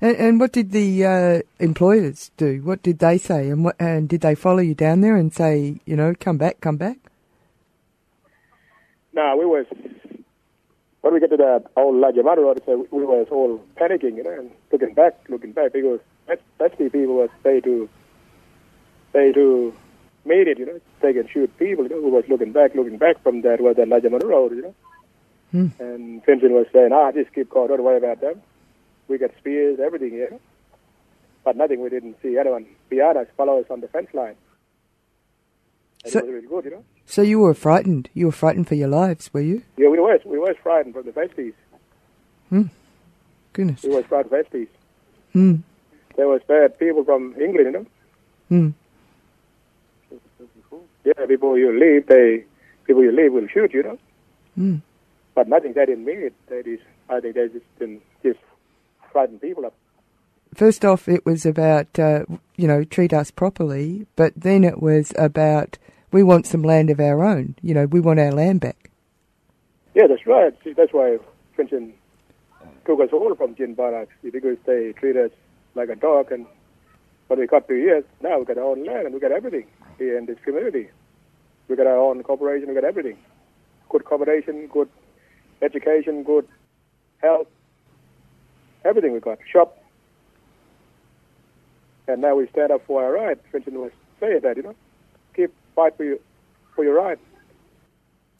And, 0.00 0.16
and 0.16 0.40
what 0.40 0.50
did 0.50 0.72
the 0.72 1.06
uh, 1.06 1.42
employers 1.60 2.32
do? 2.36 2.60
What 2.64 2.82
did 2.82 2.98
they 2.98 3.18
say? 3.18 3.48
And 3.48 3.66
what, 3.66 3.76
and 3.78 4.08
did 4.08 4.22
they 4.22 4.34
follow 4.34 4.58
you 4.58 4.74
down 4.74 5.00
there 5.00 5.14
and 5.14 5.32
say, 5.32 5.78
you 5.86 5.94
know, 5.94 6.12
come 6.18 6.38
back, 6.38 6.60
come 6.60 6.76
back? 6.76 6.98
No, 9.12 9.36
we 9.38 9.46
was 9.46 9.66
when 11.02 11.14
we 11.14 11.20
get 11.20 11.30
to 11.30 11.36
that 11.36 11.66
old 11.76 12.02
Lajamanu 12.02 12.38
road, 12.38 12.62
so 12.66 12.84
we 12.90 13.04
was 13.04 13.28
all 13.30 13.62
panicking, 13.76 14.16
you 14.16 14.24
know, 14.24 14.40
and 14.40 14.50
looking 14.72 14.92
back, 14.92 15.20
looking 15.28 15.52
back 15.52 15.72
because 15.72 16.00
the 16.58 16.90
people 16.90 17.14
was 17.16 17.30
they 17.42 17.60
to 17.60 17.88
they 19.12 19.32
to 19.32 19.74
made 20.24 20.46
it, 20.48 20.58
you 20.58 20.66
know, 20.66 20.80
they 21.00 21.12
can 21.12 21.28
shoot 21.28 21.56
people, 21.58 21.84
you 21.84 21.90
know, 21.90 22.00
we 22.00 22.10
was 22.10 22.24
looking 22.28 22.52
back, 22.52 22.74
looking 22.74 22.96
back 22.96 23.20
from 23.22 23.42
that 23.42 23.60
where 23.60 23.74
the 23.74 23.82
Lajamanu 23.82 24.24
road, 24.24 24.52
you 24.52 24.62
know. 24.62 24.74
Hmm. 25.50 25.66
And 25.80 26.24
Vincent 26.24 26.52
was 26.52 26.66
saying, 26.72 26.92
ah, 26.92 27.10
just 27.12 27.32
keep 27.34 27.50
calm, 27.50 27.68
don't 27.68 27.82
worry 27.82 27.98
about 27.98 28.20
them. 28.20 28.40
We 29.08 29.18
got 29.18 29.30
spears, 29.38 29.80
everything, 29.80 30.14
you 30.14 30.28
know. 30.30 30.40
But 31.44 31.56
nothing, 31.56 31.82
we 31.82 31.90
didn't 31.90 32.16
see 32.22 32.38
anyone 32.38 32.66
beyond 32.88 33.18
us, 33.18 33.26
follow 33.36 33.58
us 33.60 33.66
on 33.68 33.80
the 33.80 33.88
fence 33.88 34.08
line. 34.14 34.36
And 36.04 36.12
So- 36.12 36.20
it 36.20 36.24
was 36.26 36.34
really 36.34 36.46
good, 36.46 36.64
you 36.66 36.70
know. 36.70 36.84
So 37.04 37.20
you 37.20 37.40
were 37.40 37.52
frightened. 37.52 38.08
You 38.14 38.26
were 38.26 38.32
frightened 38.32 38.68
for 38.68 38.76
your 38.76 38.88
lives, 38.88 39.34
were 39.34 39.40
you? 39.40 39.62
Yeah, 39.76 39.88
we 39.88 39.98
were. 39.98 40.18
we 40.24 40.38
were 40.38 40.54
frightened 40.62 40.94
from 40.94 41.04
the 41.04 41.12
Festies. 41.12 41.52
Goodness. 43.52 43.82
We 43.82 43.90
were 43.90 44.02
frightened 44.04 44.30
Festies. 44.30 44.68
Hmm. 45.32 45.56
There 46.16 46.28
was 46.28 46.42
bad 46.46 46.78
people 46.78 47.04
from 47.04 47.34
England, 47.40 47.66
you 47.66 47.72
know. 47.72 47.86
Hmm. 48.48 48.70
Yeah, 51.04 51.26
people 51.26 51.58
you 51.58 51.78
leave, 51.78 52.06
they 52.06 52.44
people 52.86 53.02
you 53.02 53.12
leave 53.12 53.32
will 53.32 53.48
shoot, 53.48 53.72
you 53.72 53.82
know. 53.82 53.98
Hmm. 54.54 54.76
But 55.34 55.48
nothing 55.48 55.72
they 55.72 55.86
didn't 55.86 56.04
mean 56.04 56.20
it. 56.20 56.34
They 56.48 56.62
just, 56.62 56.84
I 57.08 57.20
think 57.20 57.34
they 57.34 57.48
just 57.48 57.64
didn't 57.78 58.02
just 58.22 58.38
frighten 59.10 59.38
people 59.38 59.66
up. 59.66 59.74
First 60.54 60.84
off, 60.84 61.08
it 61.08 61.24
was 61.24 61.46
about, 61.46 61.98
uh, 61.98 62.26
you 62.56 62.68
know, 62.68 62.84
treat 62.84 63.14
us 63.14 63.30
properly, 63.30 64.06
but 64.16 64.34
then 64.36 64.64
it 64.64 64.82
was 64.82 65.12
about 65.16 65.78
we 66.10 66.22
want 66.22 66.46
some 66.46 66.62
land 66.62 66.90
of 66.90 67.00
our 67.00 67.24
own. 67.24 67.54
You 67.62 67.72
know, 67.72 67.86
we 67.86 68.00
want 68.00 68.20
our 68.20 68.32
land 68.32 68.60
back. 68.60 68.90
Yeah, 69.94 70.06
that's 70.06 70.26
right. 70.26 70.54
See, 70.62 70.74
that's 70.74 70.92
why 70.92 71.18
Vincent 71.56 71.94
took 72.84 73.00
us 73.00 73.08
all 73.12 73.34
from 73.34 73.54
Gin 73.54 73.74
Barracks 73.74 74.14
because 74.22 74.58
they 74.66 74.92
treat 74.92 75.16
us 75.16 75.30
like 75.74 75.88
a 75.88 75.96
dog. 75.96 76.32
And 76.32 76.46
when 77.28 77.38
we 77.38 77.46
got 77.46 77.68
two 77.68 77.76
years, 77.76 78.04
now 78.22 78.38
we 78.38 78.44
got 78.44 78.58
our 78.58 78.64
own 78.64 78.84
land 78.84 79.06
and 79.06 79.14
we 79.14 79.20
got 79.20 79.32
everything 79.32 79.66
here 79.98 80.18
in 80.18 80.26
this 80.26 80.38
community. 80.44 80.88
We 81.68 81.76
got 81.76 81.86
our 81.86 81.98
own 81.98 82.22
corporation, 82.22 82.68
we 82.68 82.74
got 82.74 82.84
everything. 82.84 83.18
Good 83.88 84.02
accommodation, 84.02 84.66
good 84.66 84.88
education, 85.60 86.22
good 86.22 86.46
health, 87.18 87.46
everything 88.84 89.12
we 89.12 89.20
got. 89.20 89.38
Shop. 89.50 89.78
And 92.08 92.20
now 92.20 92.34
we 92.34 92.48
stand 92.48 92.72
up 92.72 92.84
for 92.86 93.02
our 93.04 93.12
right. 93.12 93.38
Vincent 93.52 93.76
was 93.76 93.92
saying 94.20 94.40
that, 94.42 94.56
you 94.56 94.64
know. 94.64 94.74
Keep 95.34 95.54
fight 95.74 95.96
for, 95.96 96.04
you, 96.04 96.20
for 96.74 96.84
your 96.84 96.94
right. 96.94 97.18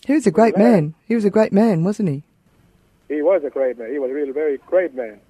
He 0.04 0.14
was 0.14 0.26
a 0.26 0.32
great 0.32 0.58
man. 0.58 0.94
He 1.06 1.14
was 1.14 1.24
a 1.24 1.30
great 1.30 1.52
man, 1.52 1.84
wasn't 1.84 2.08
he? 2.08 2.24
He 3.08 3.22
was 3.22 3.44
a 3.44 3.50
great 3.50 3.78
man. 3.78 3.92
He 3.92 3.98
was 3.98 4.10
a 4.10 4.14
really 4.14 4.32
very 4.32 4.58
great 4.58 4.94
man. 4.94 5.20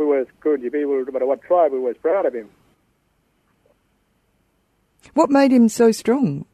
We 0.00 0.06
was 0.06 0.26
Gurindji 0.42 0.72
people, 0.72 1.04
no 1.04 1.12
matter 1.12 1.26
what 1.26 1.42
tribe, 1.42 1.72
we 1.72 1.78
was 1.78 1.94
proud 2.00 2.24
of 2.24 2.34
him. 2.34 2.48
What 5.12 5.28
made 5.28 5.52
him 5.52 5.68
so 5.68 5.92
strong? 5.92 6.46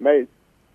Made 0.00 0.26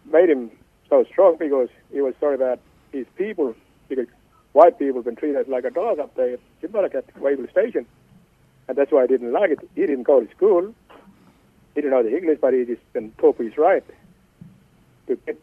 made 0.05 0.29
him 0.29 0.51
so 0.89 1.03
strong 1.05 1.37
because 1.39 1.69
he 1.91 1.99
was 2.01 2.13
sorry 2.19 2.35
about 2.35 2.59
his 2.91 3.07
people. 3.15 3.55
Because 3.89 4.05
white 4.51 4.77
people 4.77 5.01
been 5.01 5.15
treated 5.15 5.47
like 5.47 5.63
a 5.63 5.71
dog 5.71 5.97
up 5.97 6.13
there 6.13 6.33
at 6.33 6.39
Jinbarak 6.61 6.93
at 6.93 7.19
Wave 7.19 7.39
Hill 7.39 7.47
Station. 7.49 7.87
And 8.67 8.77
that's 8.77 8.91
why 8.91 9.01
I 9.01 9.07
didn't 9.07 9.31
like 9.31 9.49
it. 9.49 9.67
He 9.73 9.81
didn't 9.81 10.03
go 10.03 10.23
to 10.23 10.29
school. 10.35 10.75
He 11.73 11.81
didn't 11.81 11.89
know 11.89 12.03
the 12.03 12.15
English, 12.15 12.37
but 12.39 12.53
he 12.53 12.63
just 12.63 12.93
been 12.93 13.11
taught 13.17 13.39
his 13.39 13.57
right 13.57 13.83
to 15.07 15.15
get 15.25 15.35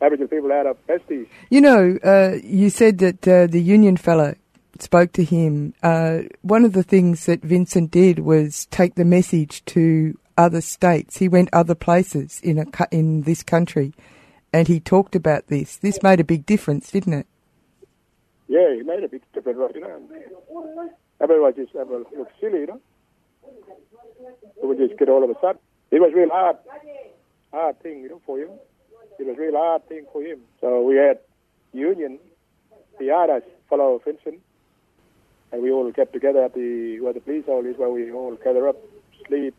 Aboriginal 0.00 0.28
people 0.28 0.52
out 0.52 0.66
of 0.66 0.86
pesties. 0.86 1.26
You 1.50 1.60
know, 1.60 1.98
uh, 2.04 2.36
you 2.40 2.70
said 2.70 2.98
that 2.98 3.26
uh, 3.26 3.48
the 3.48 3.60
union 3.60 3.96
fella 3.96 4.36
spoke 4.80 5.12
to 5.12 5.24
him. 5.24 5.74
Uh, 5.82 6.20
one 6.42 6.64
of 6.64 6.72
the 6.72 6.82
things 6.82 7.26
that 7.26 7.42
Vincent 7.42 7.90
did 7.90 8.20
was 8.20 8.66
take 8.66 8.94
the 8.94 9.04
message 9.04 9.64
to 9.66 10.18
other 10.36 10.60
states. 10.60 11.18
He 11.18 11.28
went 11.28 11.50
other 11.52 11.74
places 11.74 12.40
in 12.42 12.58
a 12.58 12.66
in 12.90 13.22
this 13.22 13.42
country, 13.42 13.92
and 14.52 14.68
he 14.68 14.80
talked 14.80 15.14
about 15.14 15.48
this. 15.48 15.76
This 15.76 16.02
made 16.02 16.20
a 16.20 16.24
big 16.24 16.46
difference, 16.46 16.90
didn't 16.90 17.12
it? 17.14 17.26
Yeah, 18.48 18.74
he 18.74 18.82
made 18.82 19.04
a 19.04 19.08
big 19.08 19.22
difference? 19.32 19.58
You 19.74 19.80
know, 19.80 20.90
everyone 21.20 21.54
just 21.54 21.74
everyone 21.74 22.04
looked 22.16 22.40
silly, 22.40 22.60
you 22.60 22.66
know. 22.66 22.80
It 24.62 24.66
would 24.66 24.78
just 24.78 24.98
get 24.98 25.08
all 25.08 25.24
of 25.24 25.30
a 25.30 25.34
sudden. 25.40 25.60
It 25.90 26.00
was 26.00 26.12
real 26.14 26.30
hard, 26.30 26.56
hard 27.52 27.80
thing, 27.82 28.00
you 28.02 28.08
know, 28.08 28.20
for 28.24 28.38
him. 28.38 28.50
It 29.18 29.26
was 29.26 29.36
real 29.36 29.54
hard 29.54 29.86
thing 29.88 30.06
for 30.12 30.22
him. 30.22 30.40
So 30.60 30.82
we 30.82 30.96
had 30.96 31.18
union 31.72 32.18
behind 32.98 33.30
us, 33.30 33.42
follow 33.68 34.00
Vincent, 34.04 34.40
and 35.52 35.62
we 35.62 35.70
all 35.70 35.90
get 35.92 36.12
together 36.12 36.44
at 36.44 36.54
the 36.54 36.98
where 37.00 37.12
the 37.12 37.20
police 37.20 37.44
hall 37.46 37.64
is, 37.64 37.76
where 37.76 37.90
we 37.90 38.10
all 38.10 38.34
gather 38.36 38.68
up, 38.68 38.76
sleep, 39.26 39.54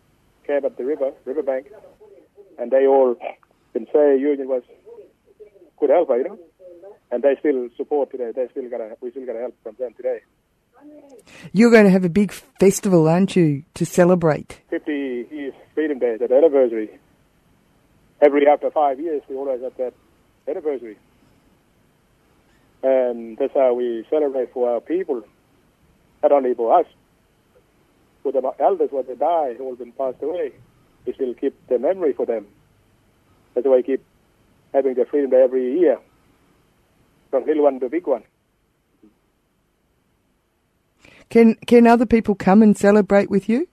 camp 0.46 0.66
at 0.66 0.78
the 0.78 0.86
river, 0.86 1.12
riverbank, 1.26 1.68
and 2.60 2.72
they 2.72 2.86
all 2.88 3.16
can 3.74 3.86
say 3.94 4.18
union 4.18 4.48
was 4.48 4.64
good 5.80 5.90
helper, 5.90 6.18
you 6.18 6.24
know, 6.24 6.40
and 7.12 7.24
they 7.24 7.36
still 7.40 7.70
support 7.78 8.12
today. 8.12 8.32
They 8.36 8.48
still 8.52 8.70
got 8.70 8.82
we 9.02 9.12
still 9.12 9.26
got 9.26 9.36
help 9.36 9.56
from 9.64 9.76
them 9.80 9.94
today. 9.96 10.20
You're 11.54 11.72
going 11.72 11.86
to 11.86 11.92
have 11.92 12.04
a 12.04 12.10
big 12.10 12.32
festival, 12.32 13.08
aren't 13.08 13.36
you, 13.36 13.64
to 13.76 13.86
celebrate? 13.86 14.60
50 14.70 14.92
years 15.32 15.54
Freedom 15.74 16.00
Day, 16.00 16.18
that 16.18 16.32
anniversary. 16.32 16.90
Every 18.22 18.48
after 18.48 18.70
five 18.70 19.00
years, 19.00 19.22
we 19.30 19.36
always 19.36 19.62
have 19.62 19.76
that 19.78 19.94
anniversary. 20.48 20.98
And 22.82 23.38
that's 23.38 23.54
how 23.54 23.74
we 23.74 24.06
celebrate 24.10 24.52
for 24.54 24.70
our 24.70 24.82
people, 24.82 25.24
not 26.24 26.32
only 26.32 26.54
for 26.54 26.80
us, 26.80 26.86
for 28.24 28.32
the 28.32 28.42
elders 28.60 28.90
when 28.92 29.06
they 29.06 29.16
die, 29.16 29.54
who 29.58 29.70
have 29.70 29.80
been 29.80 29.92
passed 29.92 30.24
away. 30.24 30.54
We 31.06 31.14
still 31.14 31.34
keep 31.34 31.54
the 31.68 31.78
memory 31.78 32.14
for 32.14 32.26
them. 32.26 32.48
That's 33.54 33.68
why 33.68 33.76
we 33.76 33.84
keep 33.84 34.04
having 34.74 34.96
the 34.96 35.06
Freedom 35.06 35.30
Day 35.30 35.44
every 35.44 35.80
year, 35.80 36.00
from 37.30 37.46
little 37.46 37.64
one 37.64 37.80
to 37.82 37.90
big 37.90 38.08
one. 38.08 38.24
Can 41.30 41.56
can 41.68 41.86
other 41.88 42.06
people 42.06 42.36
come 42.36 42.62
and 42.62 42.78
celebrate 42.78 43.30
with 43.30 43.50
you? 43.50 43.68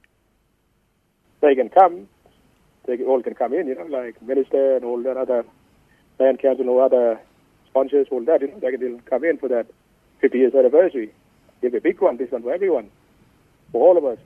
They 1.41 1.55
can 1.55 1.69
come. 1.69 2.09
They 2.87 3.03
all 3.05 3.23
can 3.23 3.35
come 3.35 3.55
in, 3.55 3.69
you 3.69 3.77
know, 3.77 3.85
like 3.85 4.21
minister 4.21 4.77
and 4.77 4.85
all 4.85 5.03
that 5.03 5.17
other 5.17 5.45
land 6.19 6.39
council 6.41 6.69
all 6.69 6.83
other 6.83 7.21
sponsors, 7.69 8.09
all 8.11 8.25
that, 8.25 8.41
you 8.41 8.49
know, 8.49 8.59
they 8.61 8.77
can 8.77 9.01
come 9.01 9.25
in 9.25 9.39
for 9.39 9.49
that 9.49 9.67
50 10.21 10.39
years 10.39 10.55
anniversary. 10.55 11.13
Give 11.61 11.75
a 11.75 11.81
big 11.81 12.01
one, 12.01 12.16
this 12.16 12.31
one 12.31 12.42
for 12.42 12.53
everyone, 12.53 12.90
for 13.73 13.87
all 13.87 13.99
of 13.99 14.05
us, 14.05 14.18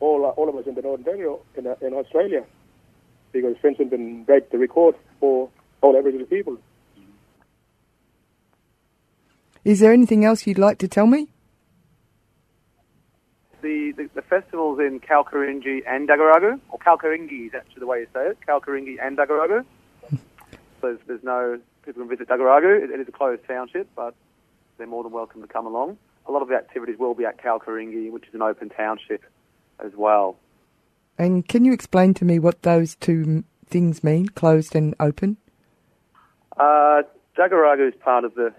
all 0.00 0.24
all 0.24 0.48
of 0.48 0.56
us 0.56 0.66
in 0.66 0.74
the 0.74 0.82
Northern 0.82 1.04
Territory, 1.04 1.38
in, 1.56 1.66
uh, 1.66 1.74
in 1.80 1.92
Australia, 1.92 2.44
because 3.32 3.56
Vincent 3.62 3.90
been 3.90 4.24
break 4.24 4.50
the 4.50 4.58
record 4.58 4.94
for 5.20 5.50
all 5.82 5.96
Aboriginal 5.96 6.26
people. 6.26 6.56
Is 9.64 9.80
there 9.80 9.92
anything 9.92 10.24
else 10.24 10.46
you'd 10.46 10.58
like 10.58 10.78
to 10.78 10.88
tell 10.88 11.06
me? 11.06 11.28
The, 13.60 13.92
the, 13.96 14.10
the 14.14 14.22
festivals 14.22 14.80
in 14.80 14.98
Kalkarindji 14.98 15.82
and 15.86 16.08
Daguragu, 16.08 16.58
or 16.70 16.78
Kalkarindji 16.80 17.46
is 17.46 17.54
actually 17.54 17.78
the 17.78 17.86
way 17.86 18.00
you 18.00 18.06
say 18.12 18.26
it, 18.28 18.38
Kalkarindji 18.46 18.96
and 19.00 19.16
Daguragu. 19.16 19.64
so 20.10 20.18
there's, 20.82 20.98
there's 21.06 21.22
no, 21.22 21.60
people 21.84 22.02
can 22.02 22.08
visit 22.08 22.28
Daguragu, 22.28 22.82
it, 22.82 22.90
it 22.90 22.98
is 22.98 23.06
a 23.06 23.12
closed 23.12 23.46
township, 23.46 23.88
but 23.94 24.16
they're 24.78 24.88
more 24.88 25.04
than 25.04 25.12
welcome 25.12 25.42
to 25.42 25.46
come 25.46 25.66
along. 25.66 25.96
A 26.26 26.32
lot 26.32 26.42
of 26.42 26.48
the 26.48 26.54
activities 26.54 26.98
will 26.98 27.14
be 27.14 27.24
at 27.24 27.42
Kalkarindji, 27.42 28.10
which 28.10 28.26
is 28.28 28.34
an 28.34 28.42
open 28.42 28.68
township 28.68 29.24
as 29.84 29.92
well. 29.96 30.36
And 31.18 31.46
can 31.46 31.64
you 31.64 31.72
explain 31.72 32.14
to 32.14 32.24
me 32.24 32.38
what 32.38 32.62
those 32.62 32.94
two 32.94 33.44
things 33.66 34.02
mean, 34.04 34.28
closed 34.28 34.74
and 34.74 34.94
open? 35.00 35.36
Uh, 36.56 37.02
Daguragu 37.36 37.88
is 37.88 37.94
part 38.00 38.24
of 38.24 38.34
the 38.34 38.52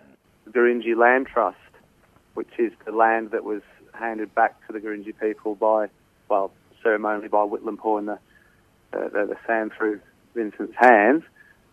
Gurindji 0.50 0.96
Land 0.96 1.28
Trust, 1.28 1.58
which 2.34 2.50
is 2.58 2.72
the 2.86 2.92
land 2.92 3.32
that 3.32 3.44
was 3.44 3.62
handed 3.94 4.34
back 4.36 4.66
to 4.68 4.74
the 4.74 4.80
Gurindji 4.80 5.14
people 5.20 5.56
by, 5.56 5.88
well, 6.30 6.52
ceremonially 6.82 7.28
by 7.28 7.40
Whitlam 7.40 8.00
in 8.00 8.06
the, 8.06 8.20
the, 8.92 9.10
the, 9.14 9.26
the 9.28 9.38
sand 9.48 9.72
through 9.78 10.02
Vincent's 10.36 10.76
hands. 10.76 11.24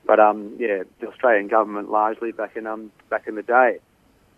But 0.07 0.21
um, 0.21 0.57
yeah, 0.59 0.83
the 1.01 1.09
Australian 1.09 1.49
government 1.49 1.91
largely 1.91 2.33
back 2.33 2.57
in 2.57 2.67
um, 2.67 2.91
back 3.11 3.27
in 3.27 3.35
the 3.35 3.43
day. 3.43 3.79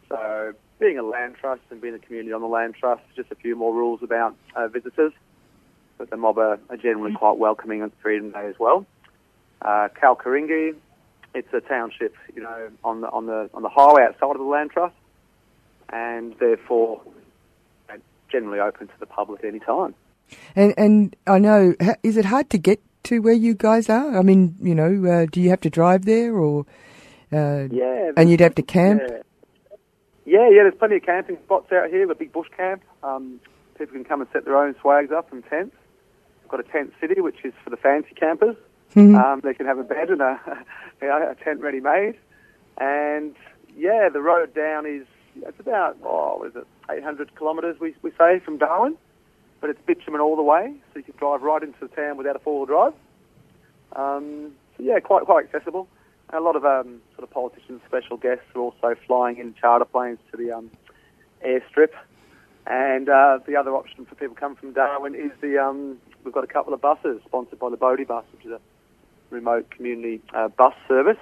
So 0.08 0.54
being 0.82 0.98
a 0.98 1.02
land 1.02 1.36
trust 1.40 1.62
and 1.70 1.80
being 1.80 1.94
a 1.94 1.98
community 1.98 2.32
on 2.32 2.40
the 2.40 2.46
land 2.48 2.74
trust, 2.74 3.02
just 3.14 3.30
a 3.30 3.34
few 3.36 3.54
more 3.54 3.72
rules 3.72 4.02
about 4.02 4.34
uh, 4.56 4.66
visitors. 4.68 5.12
But 5.96 6.10
the 6.10 6.16
mob 6.16 6.38
are, 6.38 6.58
are 6.68 6.76
generally 6.76 7.14
quite 7.14 7.38
welcoming 7.38 7.82
on 7.82 7.92
Freedom 8.02 8.32
Day 8.32 8.46
as 8.48 8.58
well. 8.58 8.84
Uh, 9.60 9.88
Kalkarindji, 10.00 10.74
it's 11.34 11.52
a 11.54 11.60
township, 11.60 12.16
you 12.34 12.42
know, 12.42 12.70
on 12.82 13.00
the 13.00 13.10
on 13.10 13.26
the 13.26 13.48
on 13.54 13.62
the 13.62 13.68
highway 13.68 14.02
outside 14.02 14.32
of 14.32 14.38
the 14.38 14.42
land 14.42 14.70
trust, 14.72 14.94
and 15.90 16.34
therefore 16.40 17.00
uh, 17.88 17.96
generally 18.30 18.58
open 18.58 18.88
to 18.88 18.94
the 18.98 19.06
public 19.06 19.44
any 19.44 19.60
time. 19.60 19.94
And 20.56 20.74
and 20.76 21.16
I 21.26 21.38
know, 21.38 21.74
is 22.02 22.16
it 22.16 22.24
hard 22.24 22.50
to 22.50 22.58
get 22.58 22.80
to 23.04 23.20
where 23.20 23.34
you 23.34 23.54
guys 23.54 23.88
are? 23.88 24.18
I 24.18 24.22
mean, 24.22 24.56
you 24.60 24.74
know, 24.74 25.08
uh, 25.08 25.26
do 25.30 25.40
you 25.40 25.50
have 25.50 25.60
to 25.60 25.70
drive 25.70 26.04
there, 26.06 26.34
or 26.34 26.66
uh, 27.32 27.68
Yeah, 27.70 28.10
and 28.16 28.28
you'd 28.28 28.40
have 28.40 28.56
to 28.56 28.62
camp? 28.62 29.02
Yeah. 29.08 29.18
Yeah, 30.24 30.48
yeah. 30.48 30.62
There's 30.62 30.74
plenty 30.78 30.96
of 30.96 31.02
camping 31.02 31.36
spots 31.44 31.72
out 31.72 31.90
here. 31.90 32.10
A 32.10 32.14
big 32.14 32.32
bush 32.32 32.48
camp. 32.56 32.82
Um, 33.02 33.40
people 33.78 33.94
can 33.94 34.04
come 34.04 34.20
and 34.20 34.30
set 34.32 34.44
their 34.44 34.56
own 34.56 34.74
swags 34.80 35.10
up 35.12 35.32
and 35.32 35.44
tents. 35.48 35.76
We've 36.42 36.50
got 36.50 36.60
a 36.60 36.64
tent 36.64 36.92
city, 37.00 37.20
which 37.20 37.44
is 37.44 37.52
for 37.64 37.70
the 37.70 37.76
fancy 37.76 38.14
campers. 38.14 38.56
Mhm. 38.94 39.16
Um, 39.16 39.40
they 39.40 39.54
can 39.54 39.66
have 39.66 39.78
a 39.78 39.84
bed 39.84 40.10
and 40.10 40.20
a, 40.20 40.38
you 41.02 41.08
know, 41.08 41.30
a 41.30 41.34
tent 41.42 41.60
ready 41.60 41.80
made. 41.80 42.14
And 42.78 43.34
yeah, 43.76 44.08
the 44.08 44.20
road 44.20 44.54
down 44.54 44.86
is 44.86 45.06
it's 45.36 45.58
about 45.60 45.96
oh, 46.04 46.44
is 46.44 46.54
it 46.54 46.66
800 46.90 47.36
kilometres 47.36 47.80
we 47.80 47.94
we 48.02 48.10
say 48.18 48.38
from 48.40 48.58
Darwin, 48.58 48.96
but 49.60 49.70
it's 49.70 49.80
bitumen 49.86 50.20
all 50.20 50.36
the 50.36 50.42
way, 50.42 50.74
so 50.92 50.98
you 50.98 51.02
can 51.04 51.14
drive 51.16 51.42
right 51.42 51.62
into 51.62 51.78
the 51.80 51.88
town 51.88 52.16
without 52.18 52.36
a 52.36 52.38
four-wheel 52.38 52.66
drive. 52.66 52.92
Um, 53.96 54.52
so 54.76 54.82
yeah, 54.82 55.00
quite 55.00 55.24
quite 55.24 55.46
accessible. 55.46 55.88
A 56.32 56.40
lot 56.40 56.56
of 56.56 56.64
um, 56.64 57.02
sort 57.14 57.24
of 57.24 57.30
politicians, 57.30 57.80
special 57.86 58.16
guests 58.16 58.44
are 58.54 58.60
also 58.60 58.94
flying 59.06 59.38
in 59.38 59.54
charter 59.54 59.84
planes 59.84 60.18
to 60.30 60.36
the 60.36 60.50
um, 60.50 60.70
airstrip. 61.44 61.92
And 62.66 63.08
uh, 63.08 63.38
the 63.46 63.56
other 63.56 63.72
option 63.72 64.06
for 64.06 64.14
people 64.14 64.36
coming 64.36 64.56
from 64.56 64.72
Darwin 64.72 65.14
is 65.14 65.32
the 65.40 65.58
um, 65.58 65.98
we've 66.24 66.32
got 66.32 66.44
a 66.44 66.48
couple 66.48 66.72
of 66.72 66.80
buses 66.80 67.20
sponsored 67.26 67.58
by 67.58 67.68
the 67.70 67.76
Bodhi 67.76 68.04
Bus, 68.04 68.24
which 68.32 68.46
is 68.46 68.52
a 68.52 68.60
remote 69.30 69.68
community 69.70 70.20
uh, 70.32 70.46
bus 70.48 70.74
service, 70.86 71.18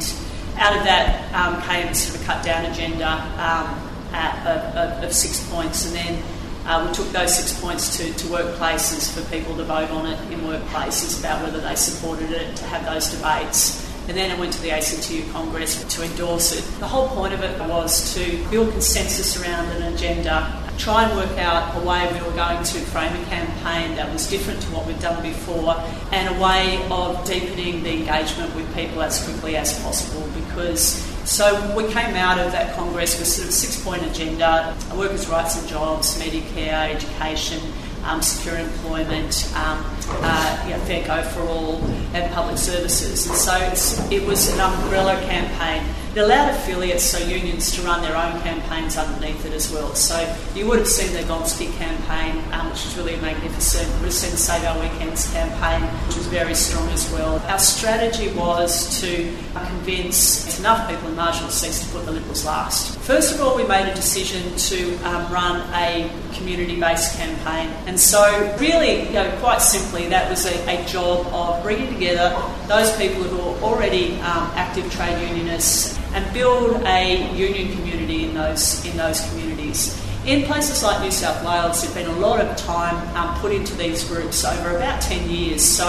out 0.56 0.76
of 0.76 0.84
that 0.84 1.34
um, 1.34 1.60
came 1.62 1.92
sort 1.94 2.16
of 2.16 2.22
a 2.22 2.24
cut 2.24 2.44
down 2.44 2.64
agenda 2.66 3.08
um, 3.08 4.12
at, 4.12 4.46
of, 4.46 5.04
of, 5.04 5.12
six 5.12 5.48
points, 5.50 5.86
and 5.86 5.94
then 5.94 6.22
uh, 6.66 6.84
we 6.86 6.94
took 6.94 7.08
those 7.12 7.34
six 7.34 7.60
points 7.60 7.96
to, 7.96 8.12
to 8.14 8.26
workplaces 8.26 9.12
for 9.12 9.28
people 9.30 9.56
to 9.56 9.64
vote 9.64 9.90
on 9.90 10.06
it 10.06 10.20
in 10.32 10.40
workplaces 10.40 11.18
about 11.20 11.42
whether 11.42 11.60
they 11.60 11.74
supported 11.74 12.30
it, 12.30 12.56
to 12.56 12.64
have 12.64 12.84
those 12.84 13.08
debates 13.10 13.86
and 14.08 14.16
then 14.16 14.30
I 14.30 14.38
went 14.38 14.52
to 14.52 14.62
the 14.62 14.70
ACTU 14.70 15.32
Congress 15.32 15.82
to 15.82 16.04
endorse 16.04 16.52
it. 16.52 16.62
The 16.78 16.86
whole 16.86 17.08
point 17.08 17.34
of 17.34 17.42
it 17.42 17.58
was 17.68 18.14
to 18.14 18.50
build 18.50 18.70
consensus 18.70 19.42
around 19.42 19.68
an 19.70 19.92
agenda, 19.92 20.62
try 20.78 21.08
and 21.08 21.16
work 21.16 21.36
out 21.38 21.76
a 21.76 21.84
way 21.84 22.08
we 22.12 22.24
were 22.24 22.36
going 22.36 22.62
to 22.62 22.78
frame 22.78 23.12
a 23.20 23.24
campaign 23.24 23.96
that 23.96 24.12
was 24.12 24.30
different 24.30 24.62
to 24.62 24.68
what 24.68 24.86
we'd 24.86 25.00
done 25.00 25.20
before, 25.24 25.74
and 26.12 26.36
a 26.36 26.40
way 26.40 26.86
of 26.88 27.26
deepening 27.26 27.82
the 27.82 27.94
engagement 27.98 28.54
with 28.54 28.72
people 28.76 29.02
as 29.02 29.24
quickly 29.24 29.56
as 29.56 29.76
possible 29.82 30.24
because 30.40 31.02
so 31.26 31.74
we 31.76 31.84
came 31.92 32.14
out 32.14 32.38
of 32.38 32.52
that 32.52 32.74
Congress 32.76 33.18
with 33.18 33.26
sort 33.28 33.48
of 33.48 33.54
six 33.54 33.82
point 33.82 34.02
agenda 34.04 34.76
workers' 34.94 35.28
rights 35.28 35.58
and 35.58 35.68
jobs, 35.68 36.16
Medicare, 36.18 36.94
education, 36.94 37.60
um, 38.04 38.22
secure 38.22 38.56
employment, 38.56 39.52
um, 39.56 39.84
uh, 40.08 40.64
you 40.64 40.70
know, 40.70 40.80
fair 40.84 41.04
go 41.06 41.22
for 41.24 41.40
all, 41.42 41.82
and 42.14 42.32
public 42.32 42.58
services. 42.58 43.26
And 43.26 43.36
so 43.36 44.14
it 44.14 44.24
was 44.26 44.52
an 44.54 44.60
umbrella 44.60 45.20
campaign. 45.26 45.82
It 46.16 46.20
allowed 46.20 46.48
affiliates, 46.48 47.04
so 47.04 47.18
unions, 47.18 47.72
to 47.72 47.82
run 47.82 48.00
their 48.00 48.16
own 48.16 48.40
campaigns 48.40 48.96
underneath 48.96 49.44
it 49.44 49.52
as 49.52 49.70
well. 49.70 49.94
So 49.94 50.16
you 50.54 50.66
would 50.66 50.78
have 50.78 50.88
seen 50.88 51.12
the 51.12 51.20
Gonski 51.30 51.70
campaign, 51.76 52.42
um, 52.54 52.70
which 52.70 52.82
was 52.86 52.96
really 52.96 53.16
magnificent. 53.16 53.86
You 53.86 53.94
would 53.96 54.04
have 54.04 54.14
seen 54.14 54.30
the 54.30 54.38
Save 54.38 54.64
Our 54.64 54.80
Weekends 54.80 55.30
campaign, 55.30 55.82
which 56.06 56.16
was 56.16 56.26
very 56.28 56.54
strong 56.54 56.88
as 56.88 57.12
well. 57.12 57.38
Our 57.40 57.58
strategy 57.58 58.32
was 58.32 58.98
to 59.02 59.30
convince 59.52 60.58
enough 60.58 60.88
people 60.88 61.06
in 61.10 61.16
marginal 61.16 61.50
seats 61.50 61.84
to 61.84 61.92
put 61.92 62.06
the 62.06 62.12
Liberals 62.12 62.46
last. 62.46 62.98
First 63.00 63.34
of 63.34 63.42
all, 63.42 63.54
we 63.54 63.66
made 63.66 63.86
a 63.86 63.94
decision 63.94 64.56
to 64.56 64.96
um, 65.04 65.30
run 65.30 65.60
a 65.74 66.10
community-based 66.32 67.18
campaign, 67.18 67.68
and 67.86 68.00
so 68.00 68.56
really, 68.58 69.02
you 69.08 69.12
know, 69.12 69.30
quite 69.40 69.60
simply, 69.60 70.08
that 70.08 70.30
was 70.30 70.46
a, 70.46 70.80
a 70.80 70.86
job 70.86 71.26
of 71.26 71.62
bringing 71.62 71.92
together 71.92 72.34
those 72.68 72.96
people 72.96 73.22
who 73.22 73.38
are 73.38 73.62
already 73.62 74.14
um, 74.20 74.50
active 74.54 74.90
trade 74.90 75.28
unionists 75.28 75.98
and 76.14 76.32
build 76.32 76.82
a 76.84 77.34
union 77.34 77.72
community 77.76 78.24
in 78.24 78.34
those 78.34 78.84
in 78.84 78.96
those 78.96 79.20
communities. 79.28 80.00
In 80.26 80.42
places 80.42 80.82
like 80.82 81.00
New 81.02 81.12
South 81.12 81.44
Wales, 81.46 81.82
there's 81.82 81.94
been 81.94 82.08
a 82.08 82.18
lot 82.18 82.40
of 82.40 82.56
time 82.56 82.96
um, 83.16 83.38
put 83.38 83.52
into 83.52 83.76
these 83.76 84.02
groups 84.02 84.44
over 84.44 84.76
about 84.76 85.00
10 85.00 85.30
years. 85.30 85.62
So, 85.62 85.88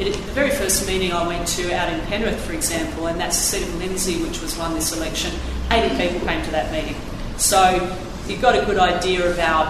it, 0.00 0.10
the 0.10 0.32
very 0.32 0.48
first 0.48 0.86
meeting 0.86 1.12
I 1.12 1.26
went 1.26 1.46
to 1.48 1.70
out 1.74 1.92
in 1.92 2.00
Penrith, 2.06 2.40
for 2.46 2.54
example, 2.54 3.08
and 3.08 3.20
that's 3.20 3.36
the 3.36 3.58
seat 3.58 3.68
of 3.68 3.74
Lindsay, 3.76 4.22
which 4.22 4.40
was 4.40 4.56
won 4.56 4.72
this 4.72 4.96
election, 4.96 5.38
80 5.70 5.96
people 5.98 6.26
came 6.26 6.42
to 6.46 6.50
that 6.52 6.72
meeting. 6.72 6.96
So, 7.36 7.94
you've 8.26 8.40
got 8.40 8.54
a 8.58 8.64
good 8.64 8.78
idea 8.78 9.30
about 9.30 9.66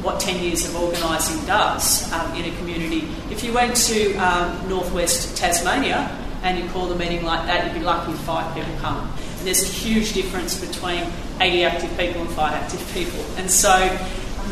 what 0.00 0.20
10 0.20 0.44
years 0.44 0.64
of 0.68 0.76
organising 0.76 1.44
does 1.44 2.12
um, 2.12 2.36
in 2.36 2.44
a 2.44 2.56
community. 2.58 3.08
If 3.32 3.42
you 3.42 3.52
went 3.52 3.74
to 3.88 4.14
um, 4.18 4.68
northwest 4.68 5.36
Tasmania 5.36 6.08
and 6.44 6.56
you 6.56 6.70
called 6.70 6.92
a 6.92 6.94
meeting 6.94 7.24
like 7.24 7.44
that, 7.48 7.64
you'd 7.64 7.74
be 7.74 7.84
lucky 7.84 8.12
if 8.12 8.18
five 8.20 8.54
people 8.54 8.72
come. 8.78 9.12
There's 9.46 9.62
a 9.62 9.72
huge 9.72 10.12
difference 10.12 10.58
between 10.60 11.06
80 11.40 11.64
active 11.64 11.96
people 11.96 12.20
and 12.20 12.30
five 12.30 12.52
active 12.52 12.84
people. 12.92 13.24
And 13.36 13.48
so 13.48 13.96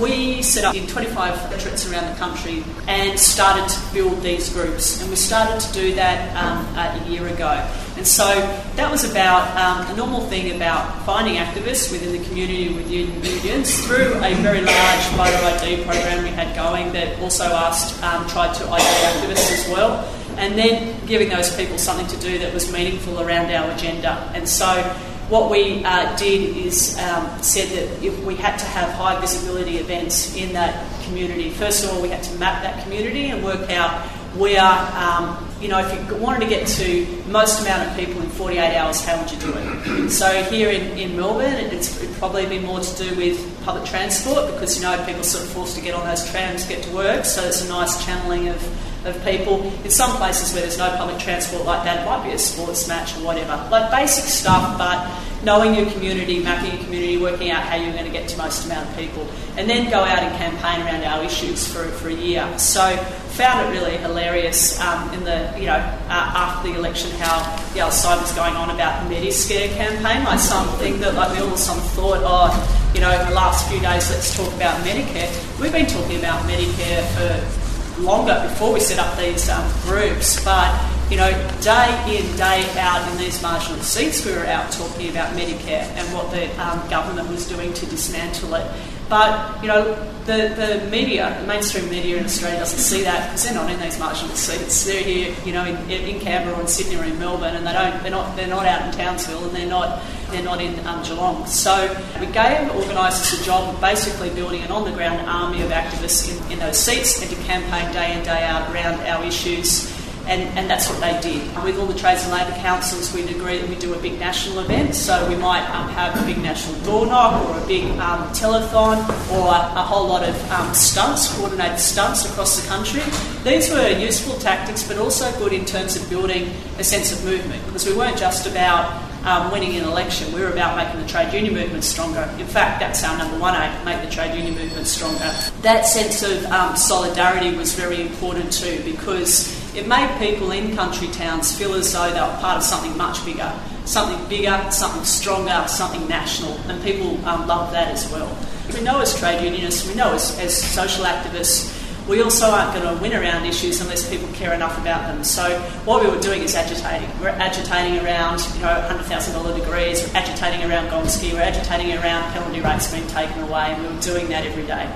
we 0.01 0.41
set 0.41 0.65
up 0.65 0.77
in 0.77 0.87
25 0.87 1.35
electorates 1.51 1.91
around 1.91 2.13
the 2.13 2.17
country 2.17 2.63
and 2.87 3.19
started 3.19 3.69
to 3.69 3.93
build 3.93 4.23
these 4.23 4.51
groups. 4.51 5.01
And 5.01 5.11
we 5.11 5.17
started 5.17 5.59
to 5.59 5.73
do 5.73 5.97
that 5.97 6.37
um, 6.37 6.65
a 6.77 7.11
year 7.11 7.27
ago. 7.27 7.69
And 7.97 8.07
so 8.07 8.27
that 8.75 8.91
was 8.91 9.09
about 9.09 9.57
um, 9.57 9.93
a 9.93 9.97
normal 9.97 10.23
thing 10.29 10.57
about 10.57 11.05
finding 11.07 11.37
activists 11.37 11.93
within 11.93 12.21
the 12.21 12.27
community 12.29 12.75
with 12.75 12.91
unions 12.91 13.87
through 13.87 14.15
a 14.17 14.35
very 14.43 14.63
large 14.63 15.05
voter 15.15 15.37
ID 15.47 15.85
program 15.85 16.25
we 16.25 16.31
had 16.31 16.57
going 16.57 16.93
that 16.93 17.21
also 17.21 17.45
asked, 17.45 18.03
um, 18.03 18.27
tried 18.27 18.53
to 18.55 18.65
ID 18.69 18.83
activists 18.83 19.53
as 19.53 19.69
well. 19.71 20.05
And 20.37 20.59
then 20.59 21.07
giving 21.07 21.29
those 21.29 21.55
people 21.55 21.79
something 21.79 22.09
to 22.09 22.17
do 22.17 22.39
that 22.41 22.53
was 22.53 22.73
meaningful 22.73 23.21
around 23.21 23.53
our 23.53 23.71
agenda. 23.71 24.31
And 24.35 24.49
so 24.49 24.83
what 25.29 25.51
we 25.51 25.85
uh, 25.85 26.17
did 26.17 26.57
is 26.57 26.99
um, 26.99 27.43
said 27.43 27.69
that 27.69 28.05
if 28.05 28.19
we 28.25 28.35
had 28.35 28.59
to 28.59 28.65
have 28.67 28.91
high 28.93 29.19
visibility 29.21 29.79
events 29.79 30.37
in 30.37 30.53
that 30.53 30.85
community, 31.05 31.51
first 31.51 31.85
of 31.85 31.91
all, 31.91 32.03
we 32.03 32.09
had 32.09 32.23
to 32.25 32.35
map 32.39 32.63
that 32.63 32.83
community 32.83 33.31
and 33.31 33.43
work 33.43 33.71
out 33.71 34.03
where, 34.37 34.61
um, 34.61 35.44
you 35.65 35.71
know, 35.71 35.79
if 35.79 36.11
you 36.11 36.17
wanted 36.17 36.41
to 36.41 36.47
get 36.47 36.69
to 36.69 37.07
most 37.27 37.63
amount 37.63 37.89
of 37.89 37.97
people 37.97 38.21
in 38.21 38.29
48 38.29 38.77
hours, 38.77 39.03
how 39.03 39.19
would 39.19 39.31
you 39.33 39.39
do 39.39 39.55
it? 39.57 40.11
So 40.11 40.43
here 40.45 40.69
in, 40.69 40.99
in 40.99 41.17
Melbourne, 41.17 41.55
it's 41.73 42.03
it'd 42.03 42.15
probably 42.17 42.45
be 42.45 42.59
more 42.59 42.81
to 42.81 43.03
do 43.03 43.17
with 43.17 43.65
public 43.65 43.87
transport 43.87 44.53
because, 44.53 44.77
you 44.77 44.83
know, 44.83 45.03
people 45.07 45.23
sort 45.23 45.43
of 45.43 45.51
forced 45.51 45.75
to 45.77 45.83
get 45.83 45.95
on 45.95 46.07
those 46.07 46.31
trams 46.31 46.65
to 46.65 46.69
get 46.69 46.83
to 46.85 46.95
work, 46.95 47.25
so 47.25 47.43
it's 47.45 47.65
a 47.65 47.69
nice 47.69 48.05
channeling 48.05 48.49
of 48.49 49.07
of 49.07 49.23
people. 49.25 49.63
In 49.85 49.91
some 49.91 50.17
places 50.17 50.53
where 50.53 50.63
there's 50.63 50.79
no 50.79 50.95
public 50.97 51.19
transport 51.19 51.65
like 51.65 51.85
that, 51.85 52.03
it 52.03 52.07
might 52.07 52.25
be 52.25 52.33
a 52.35 52.39
sports 52.39 52.87
match 52.87 53.17
or 53.17 53.25
whatever. 53.25 53.69
Like 53.71 53.91
basic 53.91 54.25
stuff, 54.25 54.77
but 54.79 55.09
knowing 55.45 55.75
your 55.75 55.91
community, 55.91 56.43
mapping 56.43 56.73
your 56.73 56.85
community, 56.85 57.17
working 57.19 57.51
out 57.51 57.63
how 57.63 57.77
you're 57.77 57.93
going 57.93 58.05
to 58.05 58.11
get 58.11 58.29
to 58.29 58.39
most 58.39 58.65
amount 58.65 58.89
of 58.89 58.97
people, 58.97 59.29
and 59.57 59.69
then 59.69 59.91
go 59.91 60.01
out 60.01 60.23
and 60.23 60.37
campaign 60.37 60.85
around 60.87 61.05
our 61.05 61.25
issues 61.25 61.67
for, 61.67 61.85
for 61.85 62.09
a 62.09 62.15
year. 62.15 62.47
So 62.59 62.97
found 63.35 63.69
it 63.69 63.79
really 63.79 63.97
hilarious 63.97 64.81
um, 64.81 65.13
in 65.13 65.25
the 65.25 65.53
you 65.59 65.67
know 65.67 65.75
uh, 65.75 66.09
after 66.09 66.69
the 66.69 66.79
election 66.79 67.11
how 67.19 67.43
the 67.75 67.81
other 67.81 67.93
side 67.93 68.21
was 68.21 68.33
going 68.33 68.55
on 68.55 68.71
about 68.71 69.09
the 69.09 69.15
Mediscare 69.15 69.69
campaign, 69.75 70.25
like 70.25 70.39
something 70.39 71.01
that 71.01 71.15
like 71.15 71.37
we 71.37 71.43
all 71.45 71.57
sudden 71.57 71.83
thought, 71.91 72.21
oh, 72.23 72.93
you 72.95 73.01
know, 73.01 73.11
in 73.11 73.29
the 73.29 73.35
last 73.35 73.69
few 73.69 73.81
days 73.81 74.11
let's 74.11 74.37
talk 74.37 74.53
about 74.55 74.81
Medicare. 74.85 75.31
We've 75.61 75.73
been 75.73 75.87
talking 75.87 76.19
about 76.19 76.45
Medicare 76.49 77.05
for 77.15 78.03
longer 78.03 78.47
before 78.49 78.73
we 78.73 78.81
set 78.81 78.99
up 78.99 79.17
these 79.19 79.49
um, 79.49 79.69
groups, 79.83 80.43
but 80.45 80.94
you 81.11 81.17
know, 81.17 81.31
day 81.61 82.19
in, 82.19 82.37
day 82.37 82.65
out 82.79 83.11
in 83.13 83.19
these 83.19 83.41
marginal 83.43 83.81
seats, 83.83 84.25
we 84.25 84.33
were 84.33 84.47
out 84.47 84.73
talking 84.73 85.11
about 85.11 85.35
Medicare 85.37 85.85
and 85.97 86.15
what 86.15 86.31
the 86.31 86.49
um, 86.61 86.89
government 86.89 87.29
was 87.29 87.47
doing 87.49 87.73
to 87.75 87.87
dismantle 87.87 88.55
it. 88.55 88.71
But, 89.09 89.61
you 89.63 89.69
know, 89.69 89.95
the, 90.25 90.55
the 90.57 90.89
media, 90.91 91.37
the 91.39 91.47
mainstream 91.47 91.91
media 91.91 92.17
in 92.17 92.25
Australia 92.25 92.59
doesn't 92.59 92.79
see 92.79 93.03
that 93.03 93.29
because 93.29 93.45
they're 93.45 93.55
not 93.55 93.71
in 93.71 93.79
these 93.79 93.99
marginal 93.99 94.35
seats. 94.35 94.85
They're 94.87 95.03
here, 95.03 95.37
you 95.45 95.53
know, 95.53 95.67
in, 95.67 95.91
in 95.91 96.21
Canberra 96.21 96.57
or 96.57 96.63
in 96.63 96.67
Sydney 96.67 96.97
or 96.97 97.05
in 97.05 97.19
Melbourne, 97.19 97.55
and 97.55 97.67
they 97.67 97.75
don't, 97.75 98.03
they're 98.03 98.11
not, 98.11 98.35
they're 98.35 98.49
not 98.49 98.65
out 98.65 98.87
in 98.87 98.99
Townsville, 98.99 99.45
and 99.45 99.55
they're 99.55 99.69
not, 99.69 100.03
they're 100.31 100.43
not 100.43 100.63
in 100.63 100.85
um, 100.87 101.05
Geelong. 101.05 101.47
So 101.47 101.87
we 102.19 102.27
gave 102.27 102.75
organisers 102.75 103.43
a 103.43 103.45
job 103.45 103.75
of 103.75 103.81
basically 103.81 104.31
building 104.31 104.63
an 104.63 104.73
on-the-ground 104.73 105.29
army 105.29 105.61
of 105.61 105.71
activists 105.71 106.31
in, 106.31 106.53
in 106.53 106.59
those 106.59 106.79
seats 106.79 107.21
and 107.21 107.31
to 107.31 107.37
campaign 107.45 107.93
day 107.93 108.17
in, 108.17 108.25
day 108.25 108.43
out 108.45 108.73
around 108.75 109.01
our 109.01 109.23
issues 109.23 109.94
and, 110.27 110.43
and 110.59 110.71
that's 110.71 110.89
what 110.89 111.01
they 111.01 111.21
did. 111.21 111.43
With 111.63 111.79
all 111.79 111.87
the 111.87 111.99
trades 111.99 112.23
and 112.25 112.33
labour 112.33 112.57
councils, 112.59 113.13
we'd 113.13 113.31
agree 113.31 113.59
that 113.59 113.69
we 113.69 113.77
do 113.77 113.95
a 113.95 113.99
big 113.99 114.19
national 114.19 114.61
event. 114.61 114.95
So 114.95 115.29
we 115.29 115.37
might 115.37 115.65
um, 115.71 115.89
have 115.91 116.21
a 116.21 116.25
big 116.27 116.39
national 116.39 116.81
door 116.81 117.07
knock 117.07 117.47
or 117.49 117.63
a 117.63 117.67
big 117.67 117.85
um, 117.99 118.29
telethon 118.31 118.99
or 119.33 119.49
a, 119.49 119.85
whole 119.85 120.09
lot 120.09 120.27
of 120.27 120.51
um, 120.51 120.73
stunts, 120.73 121.35
coordinated 121.37 121.79
stunts 121.79 122.25
across 122.29 122.61
the 122.61 122.67
country. 122.69 123.03
These 123.45 123.71
were 123.71 123.89
useful 123.91 124.39
tactics, 124.39 124.87
but 124.87 124.97
also 124.97 125.31
good 125.39 125.53
in 125.53 125.65
terms 125.65 125.97
of 125.97 126.09
building 126.09 126.51
a 126.79 126.85
sense 126.85 127.13
of 127.13 127.23
movement 127.25 127.65
because 127.67 127.87
we 127.87 127.95
weren't 127.95 128.17
just 128.17 128.47
about 128.47 129.03
um, 129.25 129.51
winning 129.51 129.77
an 129.77 129.85
election. 129.85 130.33
We 130.33 130.41
were 130.41 130.51
about 130.51 130.77
making 130.77 131.01
the 131.01 131.09
trade 131.09 131.33
union 131.33 131.55
movement 131.55 131.85
stronger. 131.85 132.29
In 132.39 132.47
fact, 132.47 132.81
that's 132.81 133.03
our 133.05 133.17
number 133.17 133.39
one 133.39 133.55
aim, 133.55 133.85
make 133.85 134.03
the 134.03 134.11
trade 134.11 134.35
union 134.35 134.55
movement 134.55 134.87
stronger. 134.87 135.31
That 135.63 135.87
sense 135.87 136.23
of 136.23 136.45
um, 136.47 136.77
solidarity 136.77 137.57
was 137.57 137.75
very 137.75 138.01
important 138.01 138.53
too 138.53 138.83
because 138.85 139.64
it 139.75 139.89
made 139.89 140.09
people 140.19 140.53
in 140.53 140.77
country 140.77 141.09
towns 141.09 141.57
feel 141.57 141.75
as 141.75 141.93
though 141.93 142.11
they 142.13 142.21
were 142.21 142.37
part 142.41 142.57
of 142.57 142.63
something 142.63 142.97
much 142.97 143.25
bigger, 143.25 143.53
something 143.85 144.29
bigger, 144.29 144.71
something 144.71 145.05
stronger, 145.05 145.67
something 145.67 146.07
national, 146.09 146.53
and 146.69 146.83
people 146.83 147.25
um, 147.27 147.47
love 147.47 147.73
that 147.73 147.89
as 147.89 148.11
well. 148.11 148.37
We 148.73 148.81
know 148.83 149.01
as 149.01 149.19
trade 149.19 149.45
unionists, 149.45 149.89
we 149.89 149.95
know 149.95 150.15
as, 150.15 150.39
as 150.39 150.57
social 150.57 151.05
activists, 151.05 151.73
we 152.09 152.23
also 152.23 152.47
aren't 152.47 152.75
going 152.75 152.95
to 152.95 153.03
win 153.03 153.15
around 153.15 153.47
issues 153.47 153.81
unless 153.81 154.09
people 154.09 154.29
care 154.35 154.53
enough 154.53 154.79
about 154.79 155.07
them. 155.07 155.25
So 155.25 155.59
what 155.87 156.05
we 156.05 156.11
were 156.11 156.21
doing 156.21 156.43
is 156.43 156.55
agitating. 156.55 157.09
We're 157.19 157.31
agitating 157.31 158.05
around, 158.05 158.47
you 158.55 158.61
know, 158.61 158.89
$100,000 158.91 159.59
degrees, 159.59 160.07
we're 160.07 160.19
agitating 160.19 160.71
around 160.71 160.89
Gonski, 160.89 161.33
we're 161.33 161.41
agitating 161.41 161.97
around 161.97 162.31
penalty 162.33 162.61
rates 162.61 162.93
being 162.93 163.07
taken 163.09 163.43
away, 163.43 163.73
and 163.73 163.83
we 163.83 163.89
were 163.89 164.01
doing 164.01 164.29
that 164.29 164.45
every 164.45 164.67
day. 164.67 164.89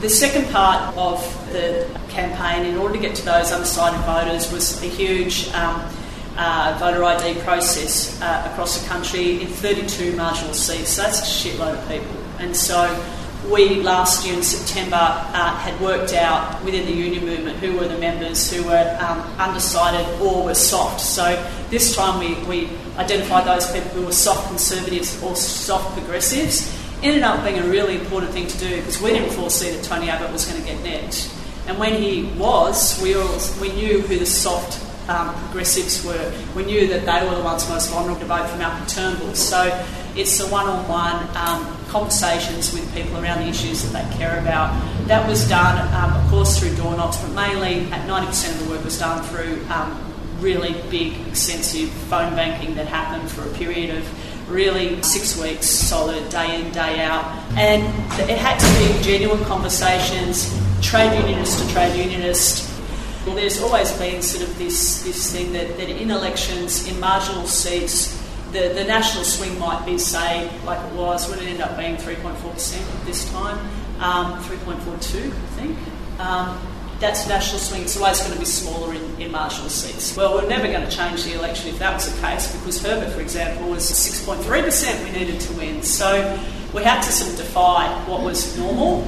The 0.00 0.08
second 0.10 0.50
part 0.52 0.94
of 0.96 1.20
the 1.50 1.88
campaign 2.10 2.66
in 2.66 2.76
order 2.76 2.94
to 2.94 3.00
get 3.00 3.14
to 3.16 3.24
those 3.24 3.52
undecided 3.52 4.00
voters 4.00 4.52
was 4.52 4.82
a 4.82 4.86
huge 4.86 5.48
um, 5.54 5.82
uh, 6.36 6.76
voter 6.78 7.02
ID 7.04 7.40
process 7.40 8.20
uh, 8.20 8.48
across 8.50 8.82
the 8.82 8.88
country 8.88 9.40
in 9.40 9.48
32 9.48 10.14
marginal 10.14 10.52
seats. 10.52 10.90
So 10.90 11.02
that's 11.02 11.20
a 11.20 11.24
shitload 11.24 11.78
of 11.78 11.88
people. 11.88 12.16
And 12.38 12.54
so 12.54 12.84
we 13.50 13.82
last 13.82 14.26
year 14.26 14.36
in 14.36 14.42
September 14.42 14.96
uh, 14.96 15.56
had 15.56 15.80
worked 15.80 16.12
out 16.12 16.62
within 16.64 16.84
the 16.84 16.92
union 16.92 17.24
movement 17.24 17.58
who 17.58 17.76
were 17.76 17.88
the 17.88 17.98
members 17.98 18.52
who 18.52 18.62
were 18.64 18.98
um, 19.00 19.20
undecided 19.38 20.06
or 20.20 20.44
were 20.44 20.54
soft. 20.54 21.00
So 21.00 21.24
this 21.70 21.96
time 21.96 22.20
we, 22.20 22.34
we 22.44 22.70
identified 22.98 23.46
those 23.46 23.70
people 23.72 23.90
who 23.90 24.06
were 24.06 24.12
soft 24.12 24.48
conservatives 24.48 25.22
or 25.22 25.34
soft 25.34 25.96
progressives. 25.96 26.81
Ended 27.02 27.22
up 27.22 27.44
being 27.44 27.58
a 27.58 27.66
really 27.66 27.98
important 27.98 28.32
thing 28.32 28.46
to 28.46 28.58
do 28.58 28.76
because 28.76 29.00
we 29.00 29.10
didn't 29.10 29.30
foresee 29.30 29.70
that 29.70 29.82
Tony 29.84 30.08
Abbott 30.08 30.30
was 30.30 30.46
going 30.46 30.60
to 30.60 30.66
get 30.66 30.82
next. 30.82 31.34
And 31.66 31.78
when 31.78 32.00
he 32.00 32.24
was, 32.38 33.00
we, 33.02 33.14
all, 33.14 33.38
we 33.60 33.72
knew 33.72 34.00
who 34.00 34.18
the 34.18 34.26
soft 34.26 34.80
um, 35.08 35.34
progressives 35.34 36.04
were. 36.04 36.32
We 36.54 36.64
knew 36.64 36.86
that 36.88 37.04
they 37.04 37.28
were 37.28 37.36
the 37.36 37.42
ones 37.42 37.68
most 37.68 37.90
vulnerable 37.90 38.20
to 38.20 38.26
vote 38.26 38.48
for 38.48 38.56
Malcolm 38.56 38.86
Turnbull. 38.86 39.34
So 39.34 39.84
it's 40.14 40.38
the 40.38 40.46
one-on-one 40.46 41.36
um, 41.36 41.76
conversations 41.88 42.72
with 42.72 42.92
people 42.94 43.16
around 43.16 43.40
the 43.40 43.48
issues 43.48 43.82
that 43.82 43.92
they 43.92 44.16
care 44.16 44.38
about. 44.38 44.72
That 45.06 45.28
was 45.28 45.48
done, 45.48 45.78
um, 45.94 46.16
of 46.22 46.30
course, 46.30 46.58
through 46.58 46.76
door 46.76 46.96
knocks, 46.96 47.16
but 47.18 47.32
mainly 47.32 47.90
at 47.90 48.06
90% 48.08 48.52
of 48.52 48.64
the 48.64 48.70
work 48.70 48.84
was 48.84 48.98
done 48.98 49.22
through 49.24 49.64
um, 49.70 50.12
really 50.40 50.72
big, 50.90 51.26
extensive 51.28 51.90
phone 51.90 52.34
banking 52.34 52.74
that 52.74 52.86
happened 52.86 53.30
for 53.30 53.42
a 53.42 53.52
period 53.54 53.96
of 53.96 54.04
really 54.52 55.02
six 55.02 55.38
weeks 55.40 55.66
solid, 55.66 56.28
day 56.30 56.60
in, 56.60 56.70
day 56.72 57.02
out. 57.02 57.24
And 57.56 57.82
it 58.20 58.38
had 58.38 58.58
to 58.58 58.78
be 58.78 59.02
genuine 59.02 59.44
conversations, 59.44 60.52
trade 60.82 61.18
unionist 61.18 61.64
to 61.64 61.72
trade 61.72 61.96
unionist. 61.96 62.68
Well, 63.26 63.36
there's 63.36 63.62
always 63.62 63.92
been 63.92 64.20
sort 64.20 64.48
of 64.48 64.58
this, 64.58 65.02
this 65.02 65.32
thing 65.32 65.52
that, 65.52 65.76
that 65.76 65.88
in 65.88 66.10
elections, 66.10 66.88
in 66.88 66.98
marginal 67.00 67.46
seats, 67.46 68.18
the, 68.52 68.72
the 68.74 68.84
national 68.84 69.24
swing 69.24 69.58
might 69.58 69.84
be, 69.86 69.96
say, 69.96 70.50
like 70.64 70.78
it 70.78 70.94
was, 70.94 71.28
would 71.28 71.40
it 71.40 71.48
end 71.48 71.62
up 71.62 71.76
being 71.76 71.96
3.4% 71.96 73.04
this 73.06 73.30
time? 73.32 73.58
Um, 74.00 74.42
3.42, 74.42 75.26
I 75.26 75.30
think. 75.56 75.78
Um, 76.18 76.71
that's 77.02 77.26
national 77.26 77.58
swing. 77.58 77.82
It's 77.82 77.96
always 77.96 78.20
going 78.20 78.32
to 78.32 78.38
be 78.38 78.44
smaller 78.44 78.94
in, 78.94 79.20
in 79.20 79.32
marginal 79.32 79.68
seats. 79.68 80.16
Well, 80.16 80.34
we're 80.34 80.48
never 80.48 80.68
going 80.68 80.88
to 80.88 80.96
change 80.96 81.24
the 81.24 81.34
election 81.34 81.68
if 81.68 81.80
that 81.80 81.92
was 81.92 82.10
the 82.10 82.18
case, 82.22 82.56
because 82.56 82.80
Herbert, 82.80 83.12
for 83.12 83.20
example, 83.20 83.68
was 83.68 83.82
6.3% 83.90 85.04
we 85.04 85.18
needed 85.18 85.40
to 85.40 85.52
win. 85.54 85.82
So 85.82 86.38
we 86.72 86.84
had 86.84 87.02
to 87.02 87.10
sort 87.10 87.32
of 87.32 87.36
defy 87.38 87.88
what 88.08 88.22
was 88.22 88.56
normal, 88.56 89.04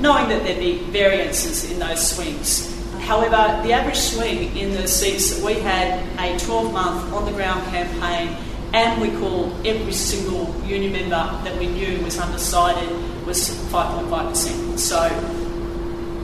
knowing 0.00 0.28
that 0.30 0.42
there'd 0.42 0.58
be 0.58 0.78
variances 0.90 1.70
in 1.70 1.78
those 1.78 2.10
swings. 2.10 2.74
However, 3.02 3.62
the 3.62 3.72
average 3.72 3.96
swing 3.96 4.56
in 4.56 4.72
the 4.72 4.88
seats 4.88 5.30
that 5.30 5.44
we 5.44 5.60
had 5.60 6.04
a 6.18 6.36
12 6.40 6.72
month 6.72 7.12
on 7.12 7.24
the 7.24 7.32
ground 7.32 7.64
campaign 7.70 8.36
and 8.74 9.00
we 9.00 9.16
called 9.18 9.64
every 9.64 9.92
single 9.92 10.54
union 10.66 10.92
member 10.92 11.40
that 11.44 11.56
we 11.58 11.68
knew 11.68 12.02
was 12.02 12.18
undecided 12.18 12.90
was 13.24 13.48
5.5%. 13.70 14.78
So 14.78 15.37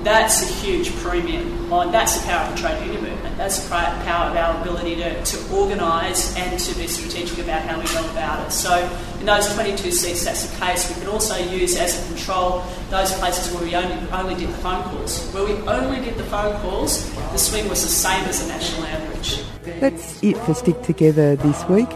that's 0.04 0.42
a 0.42 0.52
huge 0.54 0.94
premium. 0.96 1.70
Like, 1.70 1.90
that's 1.90 2.18
the 2.20 2.28
power 2.28 2.46
of 2.46 2.54
the 2.54 2.60
trade 2.60 2.84
union 2.84 3.02
movement. 3.02 3.36
That's 3.36 3.58
the 3.58 3.70
power 3.70 4.30
of 4.30 4.36
our 4.36 4.60
ability 4.60 4.96
to, 4.96 5.24
to 5.24 5.54
organise 5.54 6.36
and 6.36 6.58
to 6.58 6.78
be 6.78 6.86
strategic 6.86 7.38
about 7.38 7.62
how 7.62 7.80
we 7.80 7.86
go 7.86 8.04
about 8.10 8.46
it. 8.46 8.52
So 8.52 8.72
in 9.18 9.26
those 9.26 9.52
22 9.54 9.90
seats, 9.90 10.24
that's 10.24 10.46
the 10.46 10.64
case. 10.64 10.88
We 10.88 11.00
can 11.00 11.10
also 11.10 11.36
use 11.36 11.76
as 11.76 11.98
a 12.04 12.08
control 12.08 12.62
those 12.90 13.12
places 13.14 13.52
where 13.52 13.64
we 13.64 13.74
only, 13.74 14.10
only 14.10 14.34
did 14.34 14.50
the 14.50 14.58
phone 14.58 14.82
calls. 14.84 15.28
Where 15.32 15.44
we 15.44 15.54
only 15.66 16.00
did 16.04 16.16
the 16.16 16.24
phone 16.24 16.60
calls, 16.60 17.12
the 17.32 17.38
swing 17.38 17.68
was 17.68 17.82
the 17.82 17.88
same 17.88 18.24
as 18.24 18.42
the 18.42 18.48
national 18.48 18.84
average. 18.84 19.42
That's 19.80 20.22
it 20.22 20.36
for 20.38 20.54
Stick 20.54 20.82
Together 20.82 21.36
this 21.36 21.64
week. 21.68 21.88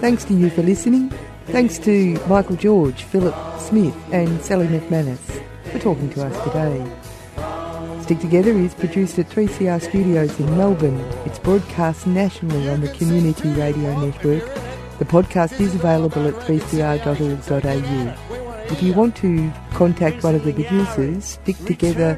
Thanks 0.00 0.24
to 0.26 0.34
you 0.34 0.50
for 0.50 0.62
listening. 0.62 1.12
Thanks 1.46 1.78
to 1.80 2.14
Michael 2.26 2.56
George, 2.56 3.02
Philip 3.04 3.34
Smith, 3.58 3.96
and 4.12 4.40
Sally 4.42 4.66
McManus 4.66 5.42
for 5.70 5.78
talking 5.78 6.10
to 6.10 6.24
us 6.24 6.44
today. 6.44 7.13
Stick 8.04 8.20
Together 8.20 8.50
is 8.50 8.74
produced 8.74 9.18
at 9.18 9.30
3CR 9.30 9.80
Studios 9.80 10.38
in 10.38 10.58
Melbourne. 10.58 11.00
It's 11.24 11.38
broadcast 11.38 12.06
nationally 12.06 12.68
on 12.68 12.82
the 12.82 12.88
Community 12.88 13.48
Radio 13.48 13.98
Network. 13.98 14.44
The 14.98 15.06
podcast 15.06 15.58
is 15.58 15.74
available 15.74 16.28
at 16.28 16.34
3cr.org.au. 16.34 18.14
If 18.70 18.82
you 18.82 18.92
want 18.92 19.16
to 19.16 19.50
contact 19.72 20.22
one 20.22 20.34
of 20.34 20.44
the 20.44 20.52
producers, 20.52 21.24
stick 21.24 21.56
together 21.64 22.16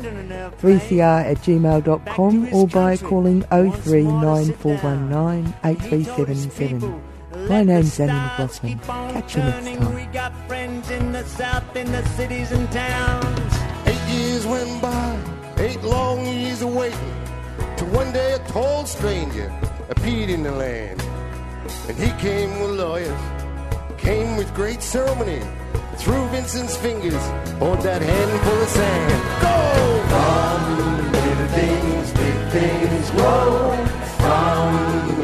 3cr 0.60 1.24
at 1.24 1.36
gmail.com 1.36 2.52
or 2.52 2.66
by 2.66 2.96
calling 2.96 3.42
039419 3.52 5.54
8377. 5.62 7.00
My 7.48 7.62
name's 7.62 8.00
Annie 8.00 8.12
McLaughlin. 8.12 8.80
Catch 8.80 9.36
you 9.36 9.42
next 9.44 9.78
time. 9.78 9.94
We 9.94 10.06
got 10.06 10.32
friends 10.48 10.90
in 10.90 11.12
the 11.12 11.22
south, 11.22 11.76
in 11.76 11.92
the 11.92 12.04
cities 12.16 12.50
and 12.50 12.68
towns. 12.72 13.54
Eight 13.86 14.02
years 14.12 14.44
went 14.46 14.82
by, 14.82 15.16
eight 15.58 15.82
long 15.82 16.26
years 16.26 16.62
of 16.62 16.74
waiting, 16.74 17.14
till 17.76 17.88
one 17.88 18.12
day 18.12 18.32
a 18.34 18.38
tall 18.48 18.84
stranger 18.86 19.52
appeared 19.88 20.30
in 20.30 20.42
the 20.42 20.52
land. 20.52 21.02
And 21.88 21.96
he 21.96 22.10
came 22.20 22.60
with 22.60 22.72
lawyers, 22.72 23.20
came 23.98 24.36
with 24.36 24.52
great 24.54 24.82
ceremony, 24.82 25.40
through 25.96 26.28
Vincent's 26.28 26.76
fingers 26.76 27.14
on 27.60 27.80
that 27.80 28.02
handful 28.02 28.62
of 28.62 28.68
sand. 28.68 29.22
Go! 29.40 29.56
From 30.12 31.12
little 31.12 31.48
things, 31.48 32.12
big 32.12 32.38
things 32.52 33.10
grow. 33.10 33.72
From 34.18 35.15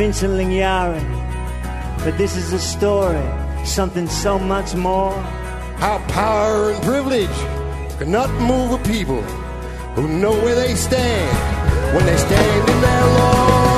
Vincent 0.00 0.32
Lingiari. 0.32 1.04
But 2.02 2.16
this 2.16 2.34
is 2.34 2.54
a 2.54 2.58
story, 2.58 3.22
something 3.66 4.08
so 4.08 4.38
much 4.38 4.74
more. 4.74 5.12
How 5.76 5.98
power 6.08 6.70
and 6.70 6.82
privilege 6.82 7.38
cannot 7.98 8.30
move 8.40 8.70
a 8.72 8.82
people 8.88 9.20
who 9.96 10.08
know 10.08 10.32
where 10.32 10.54
they 10.54 10.74
stand 10.74 11.94
when 11.94 12.06
they 12.06 12.16
stand 12.16 12.70
in 12.70 12.80
their 12.80 13.04
law. 13.18 13.69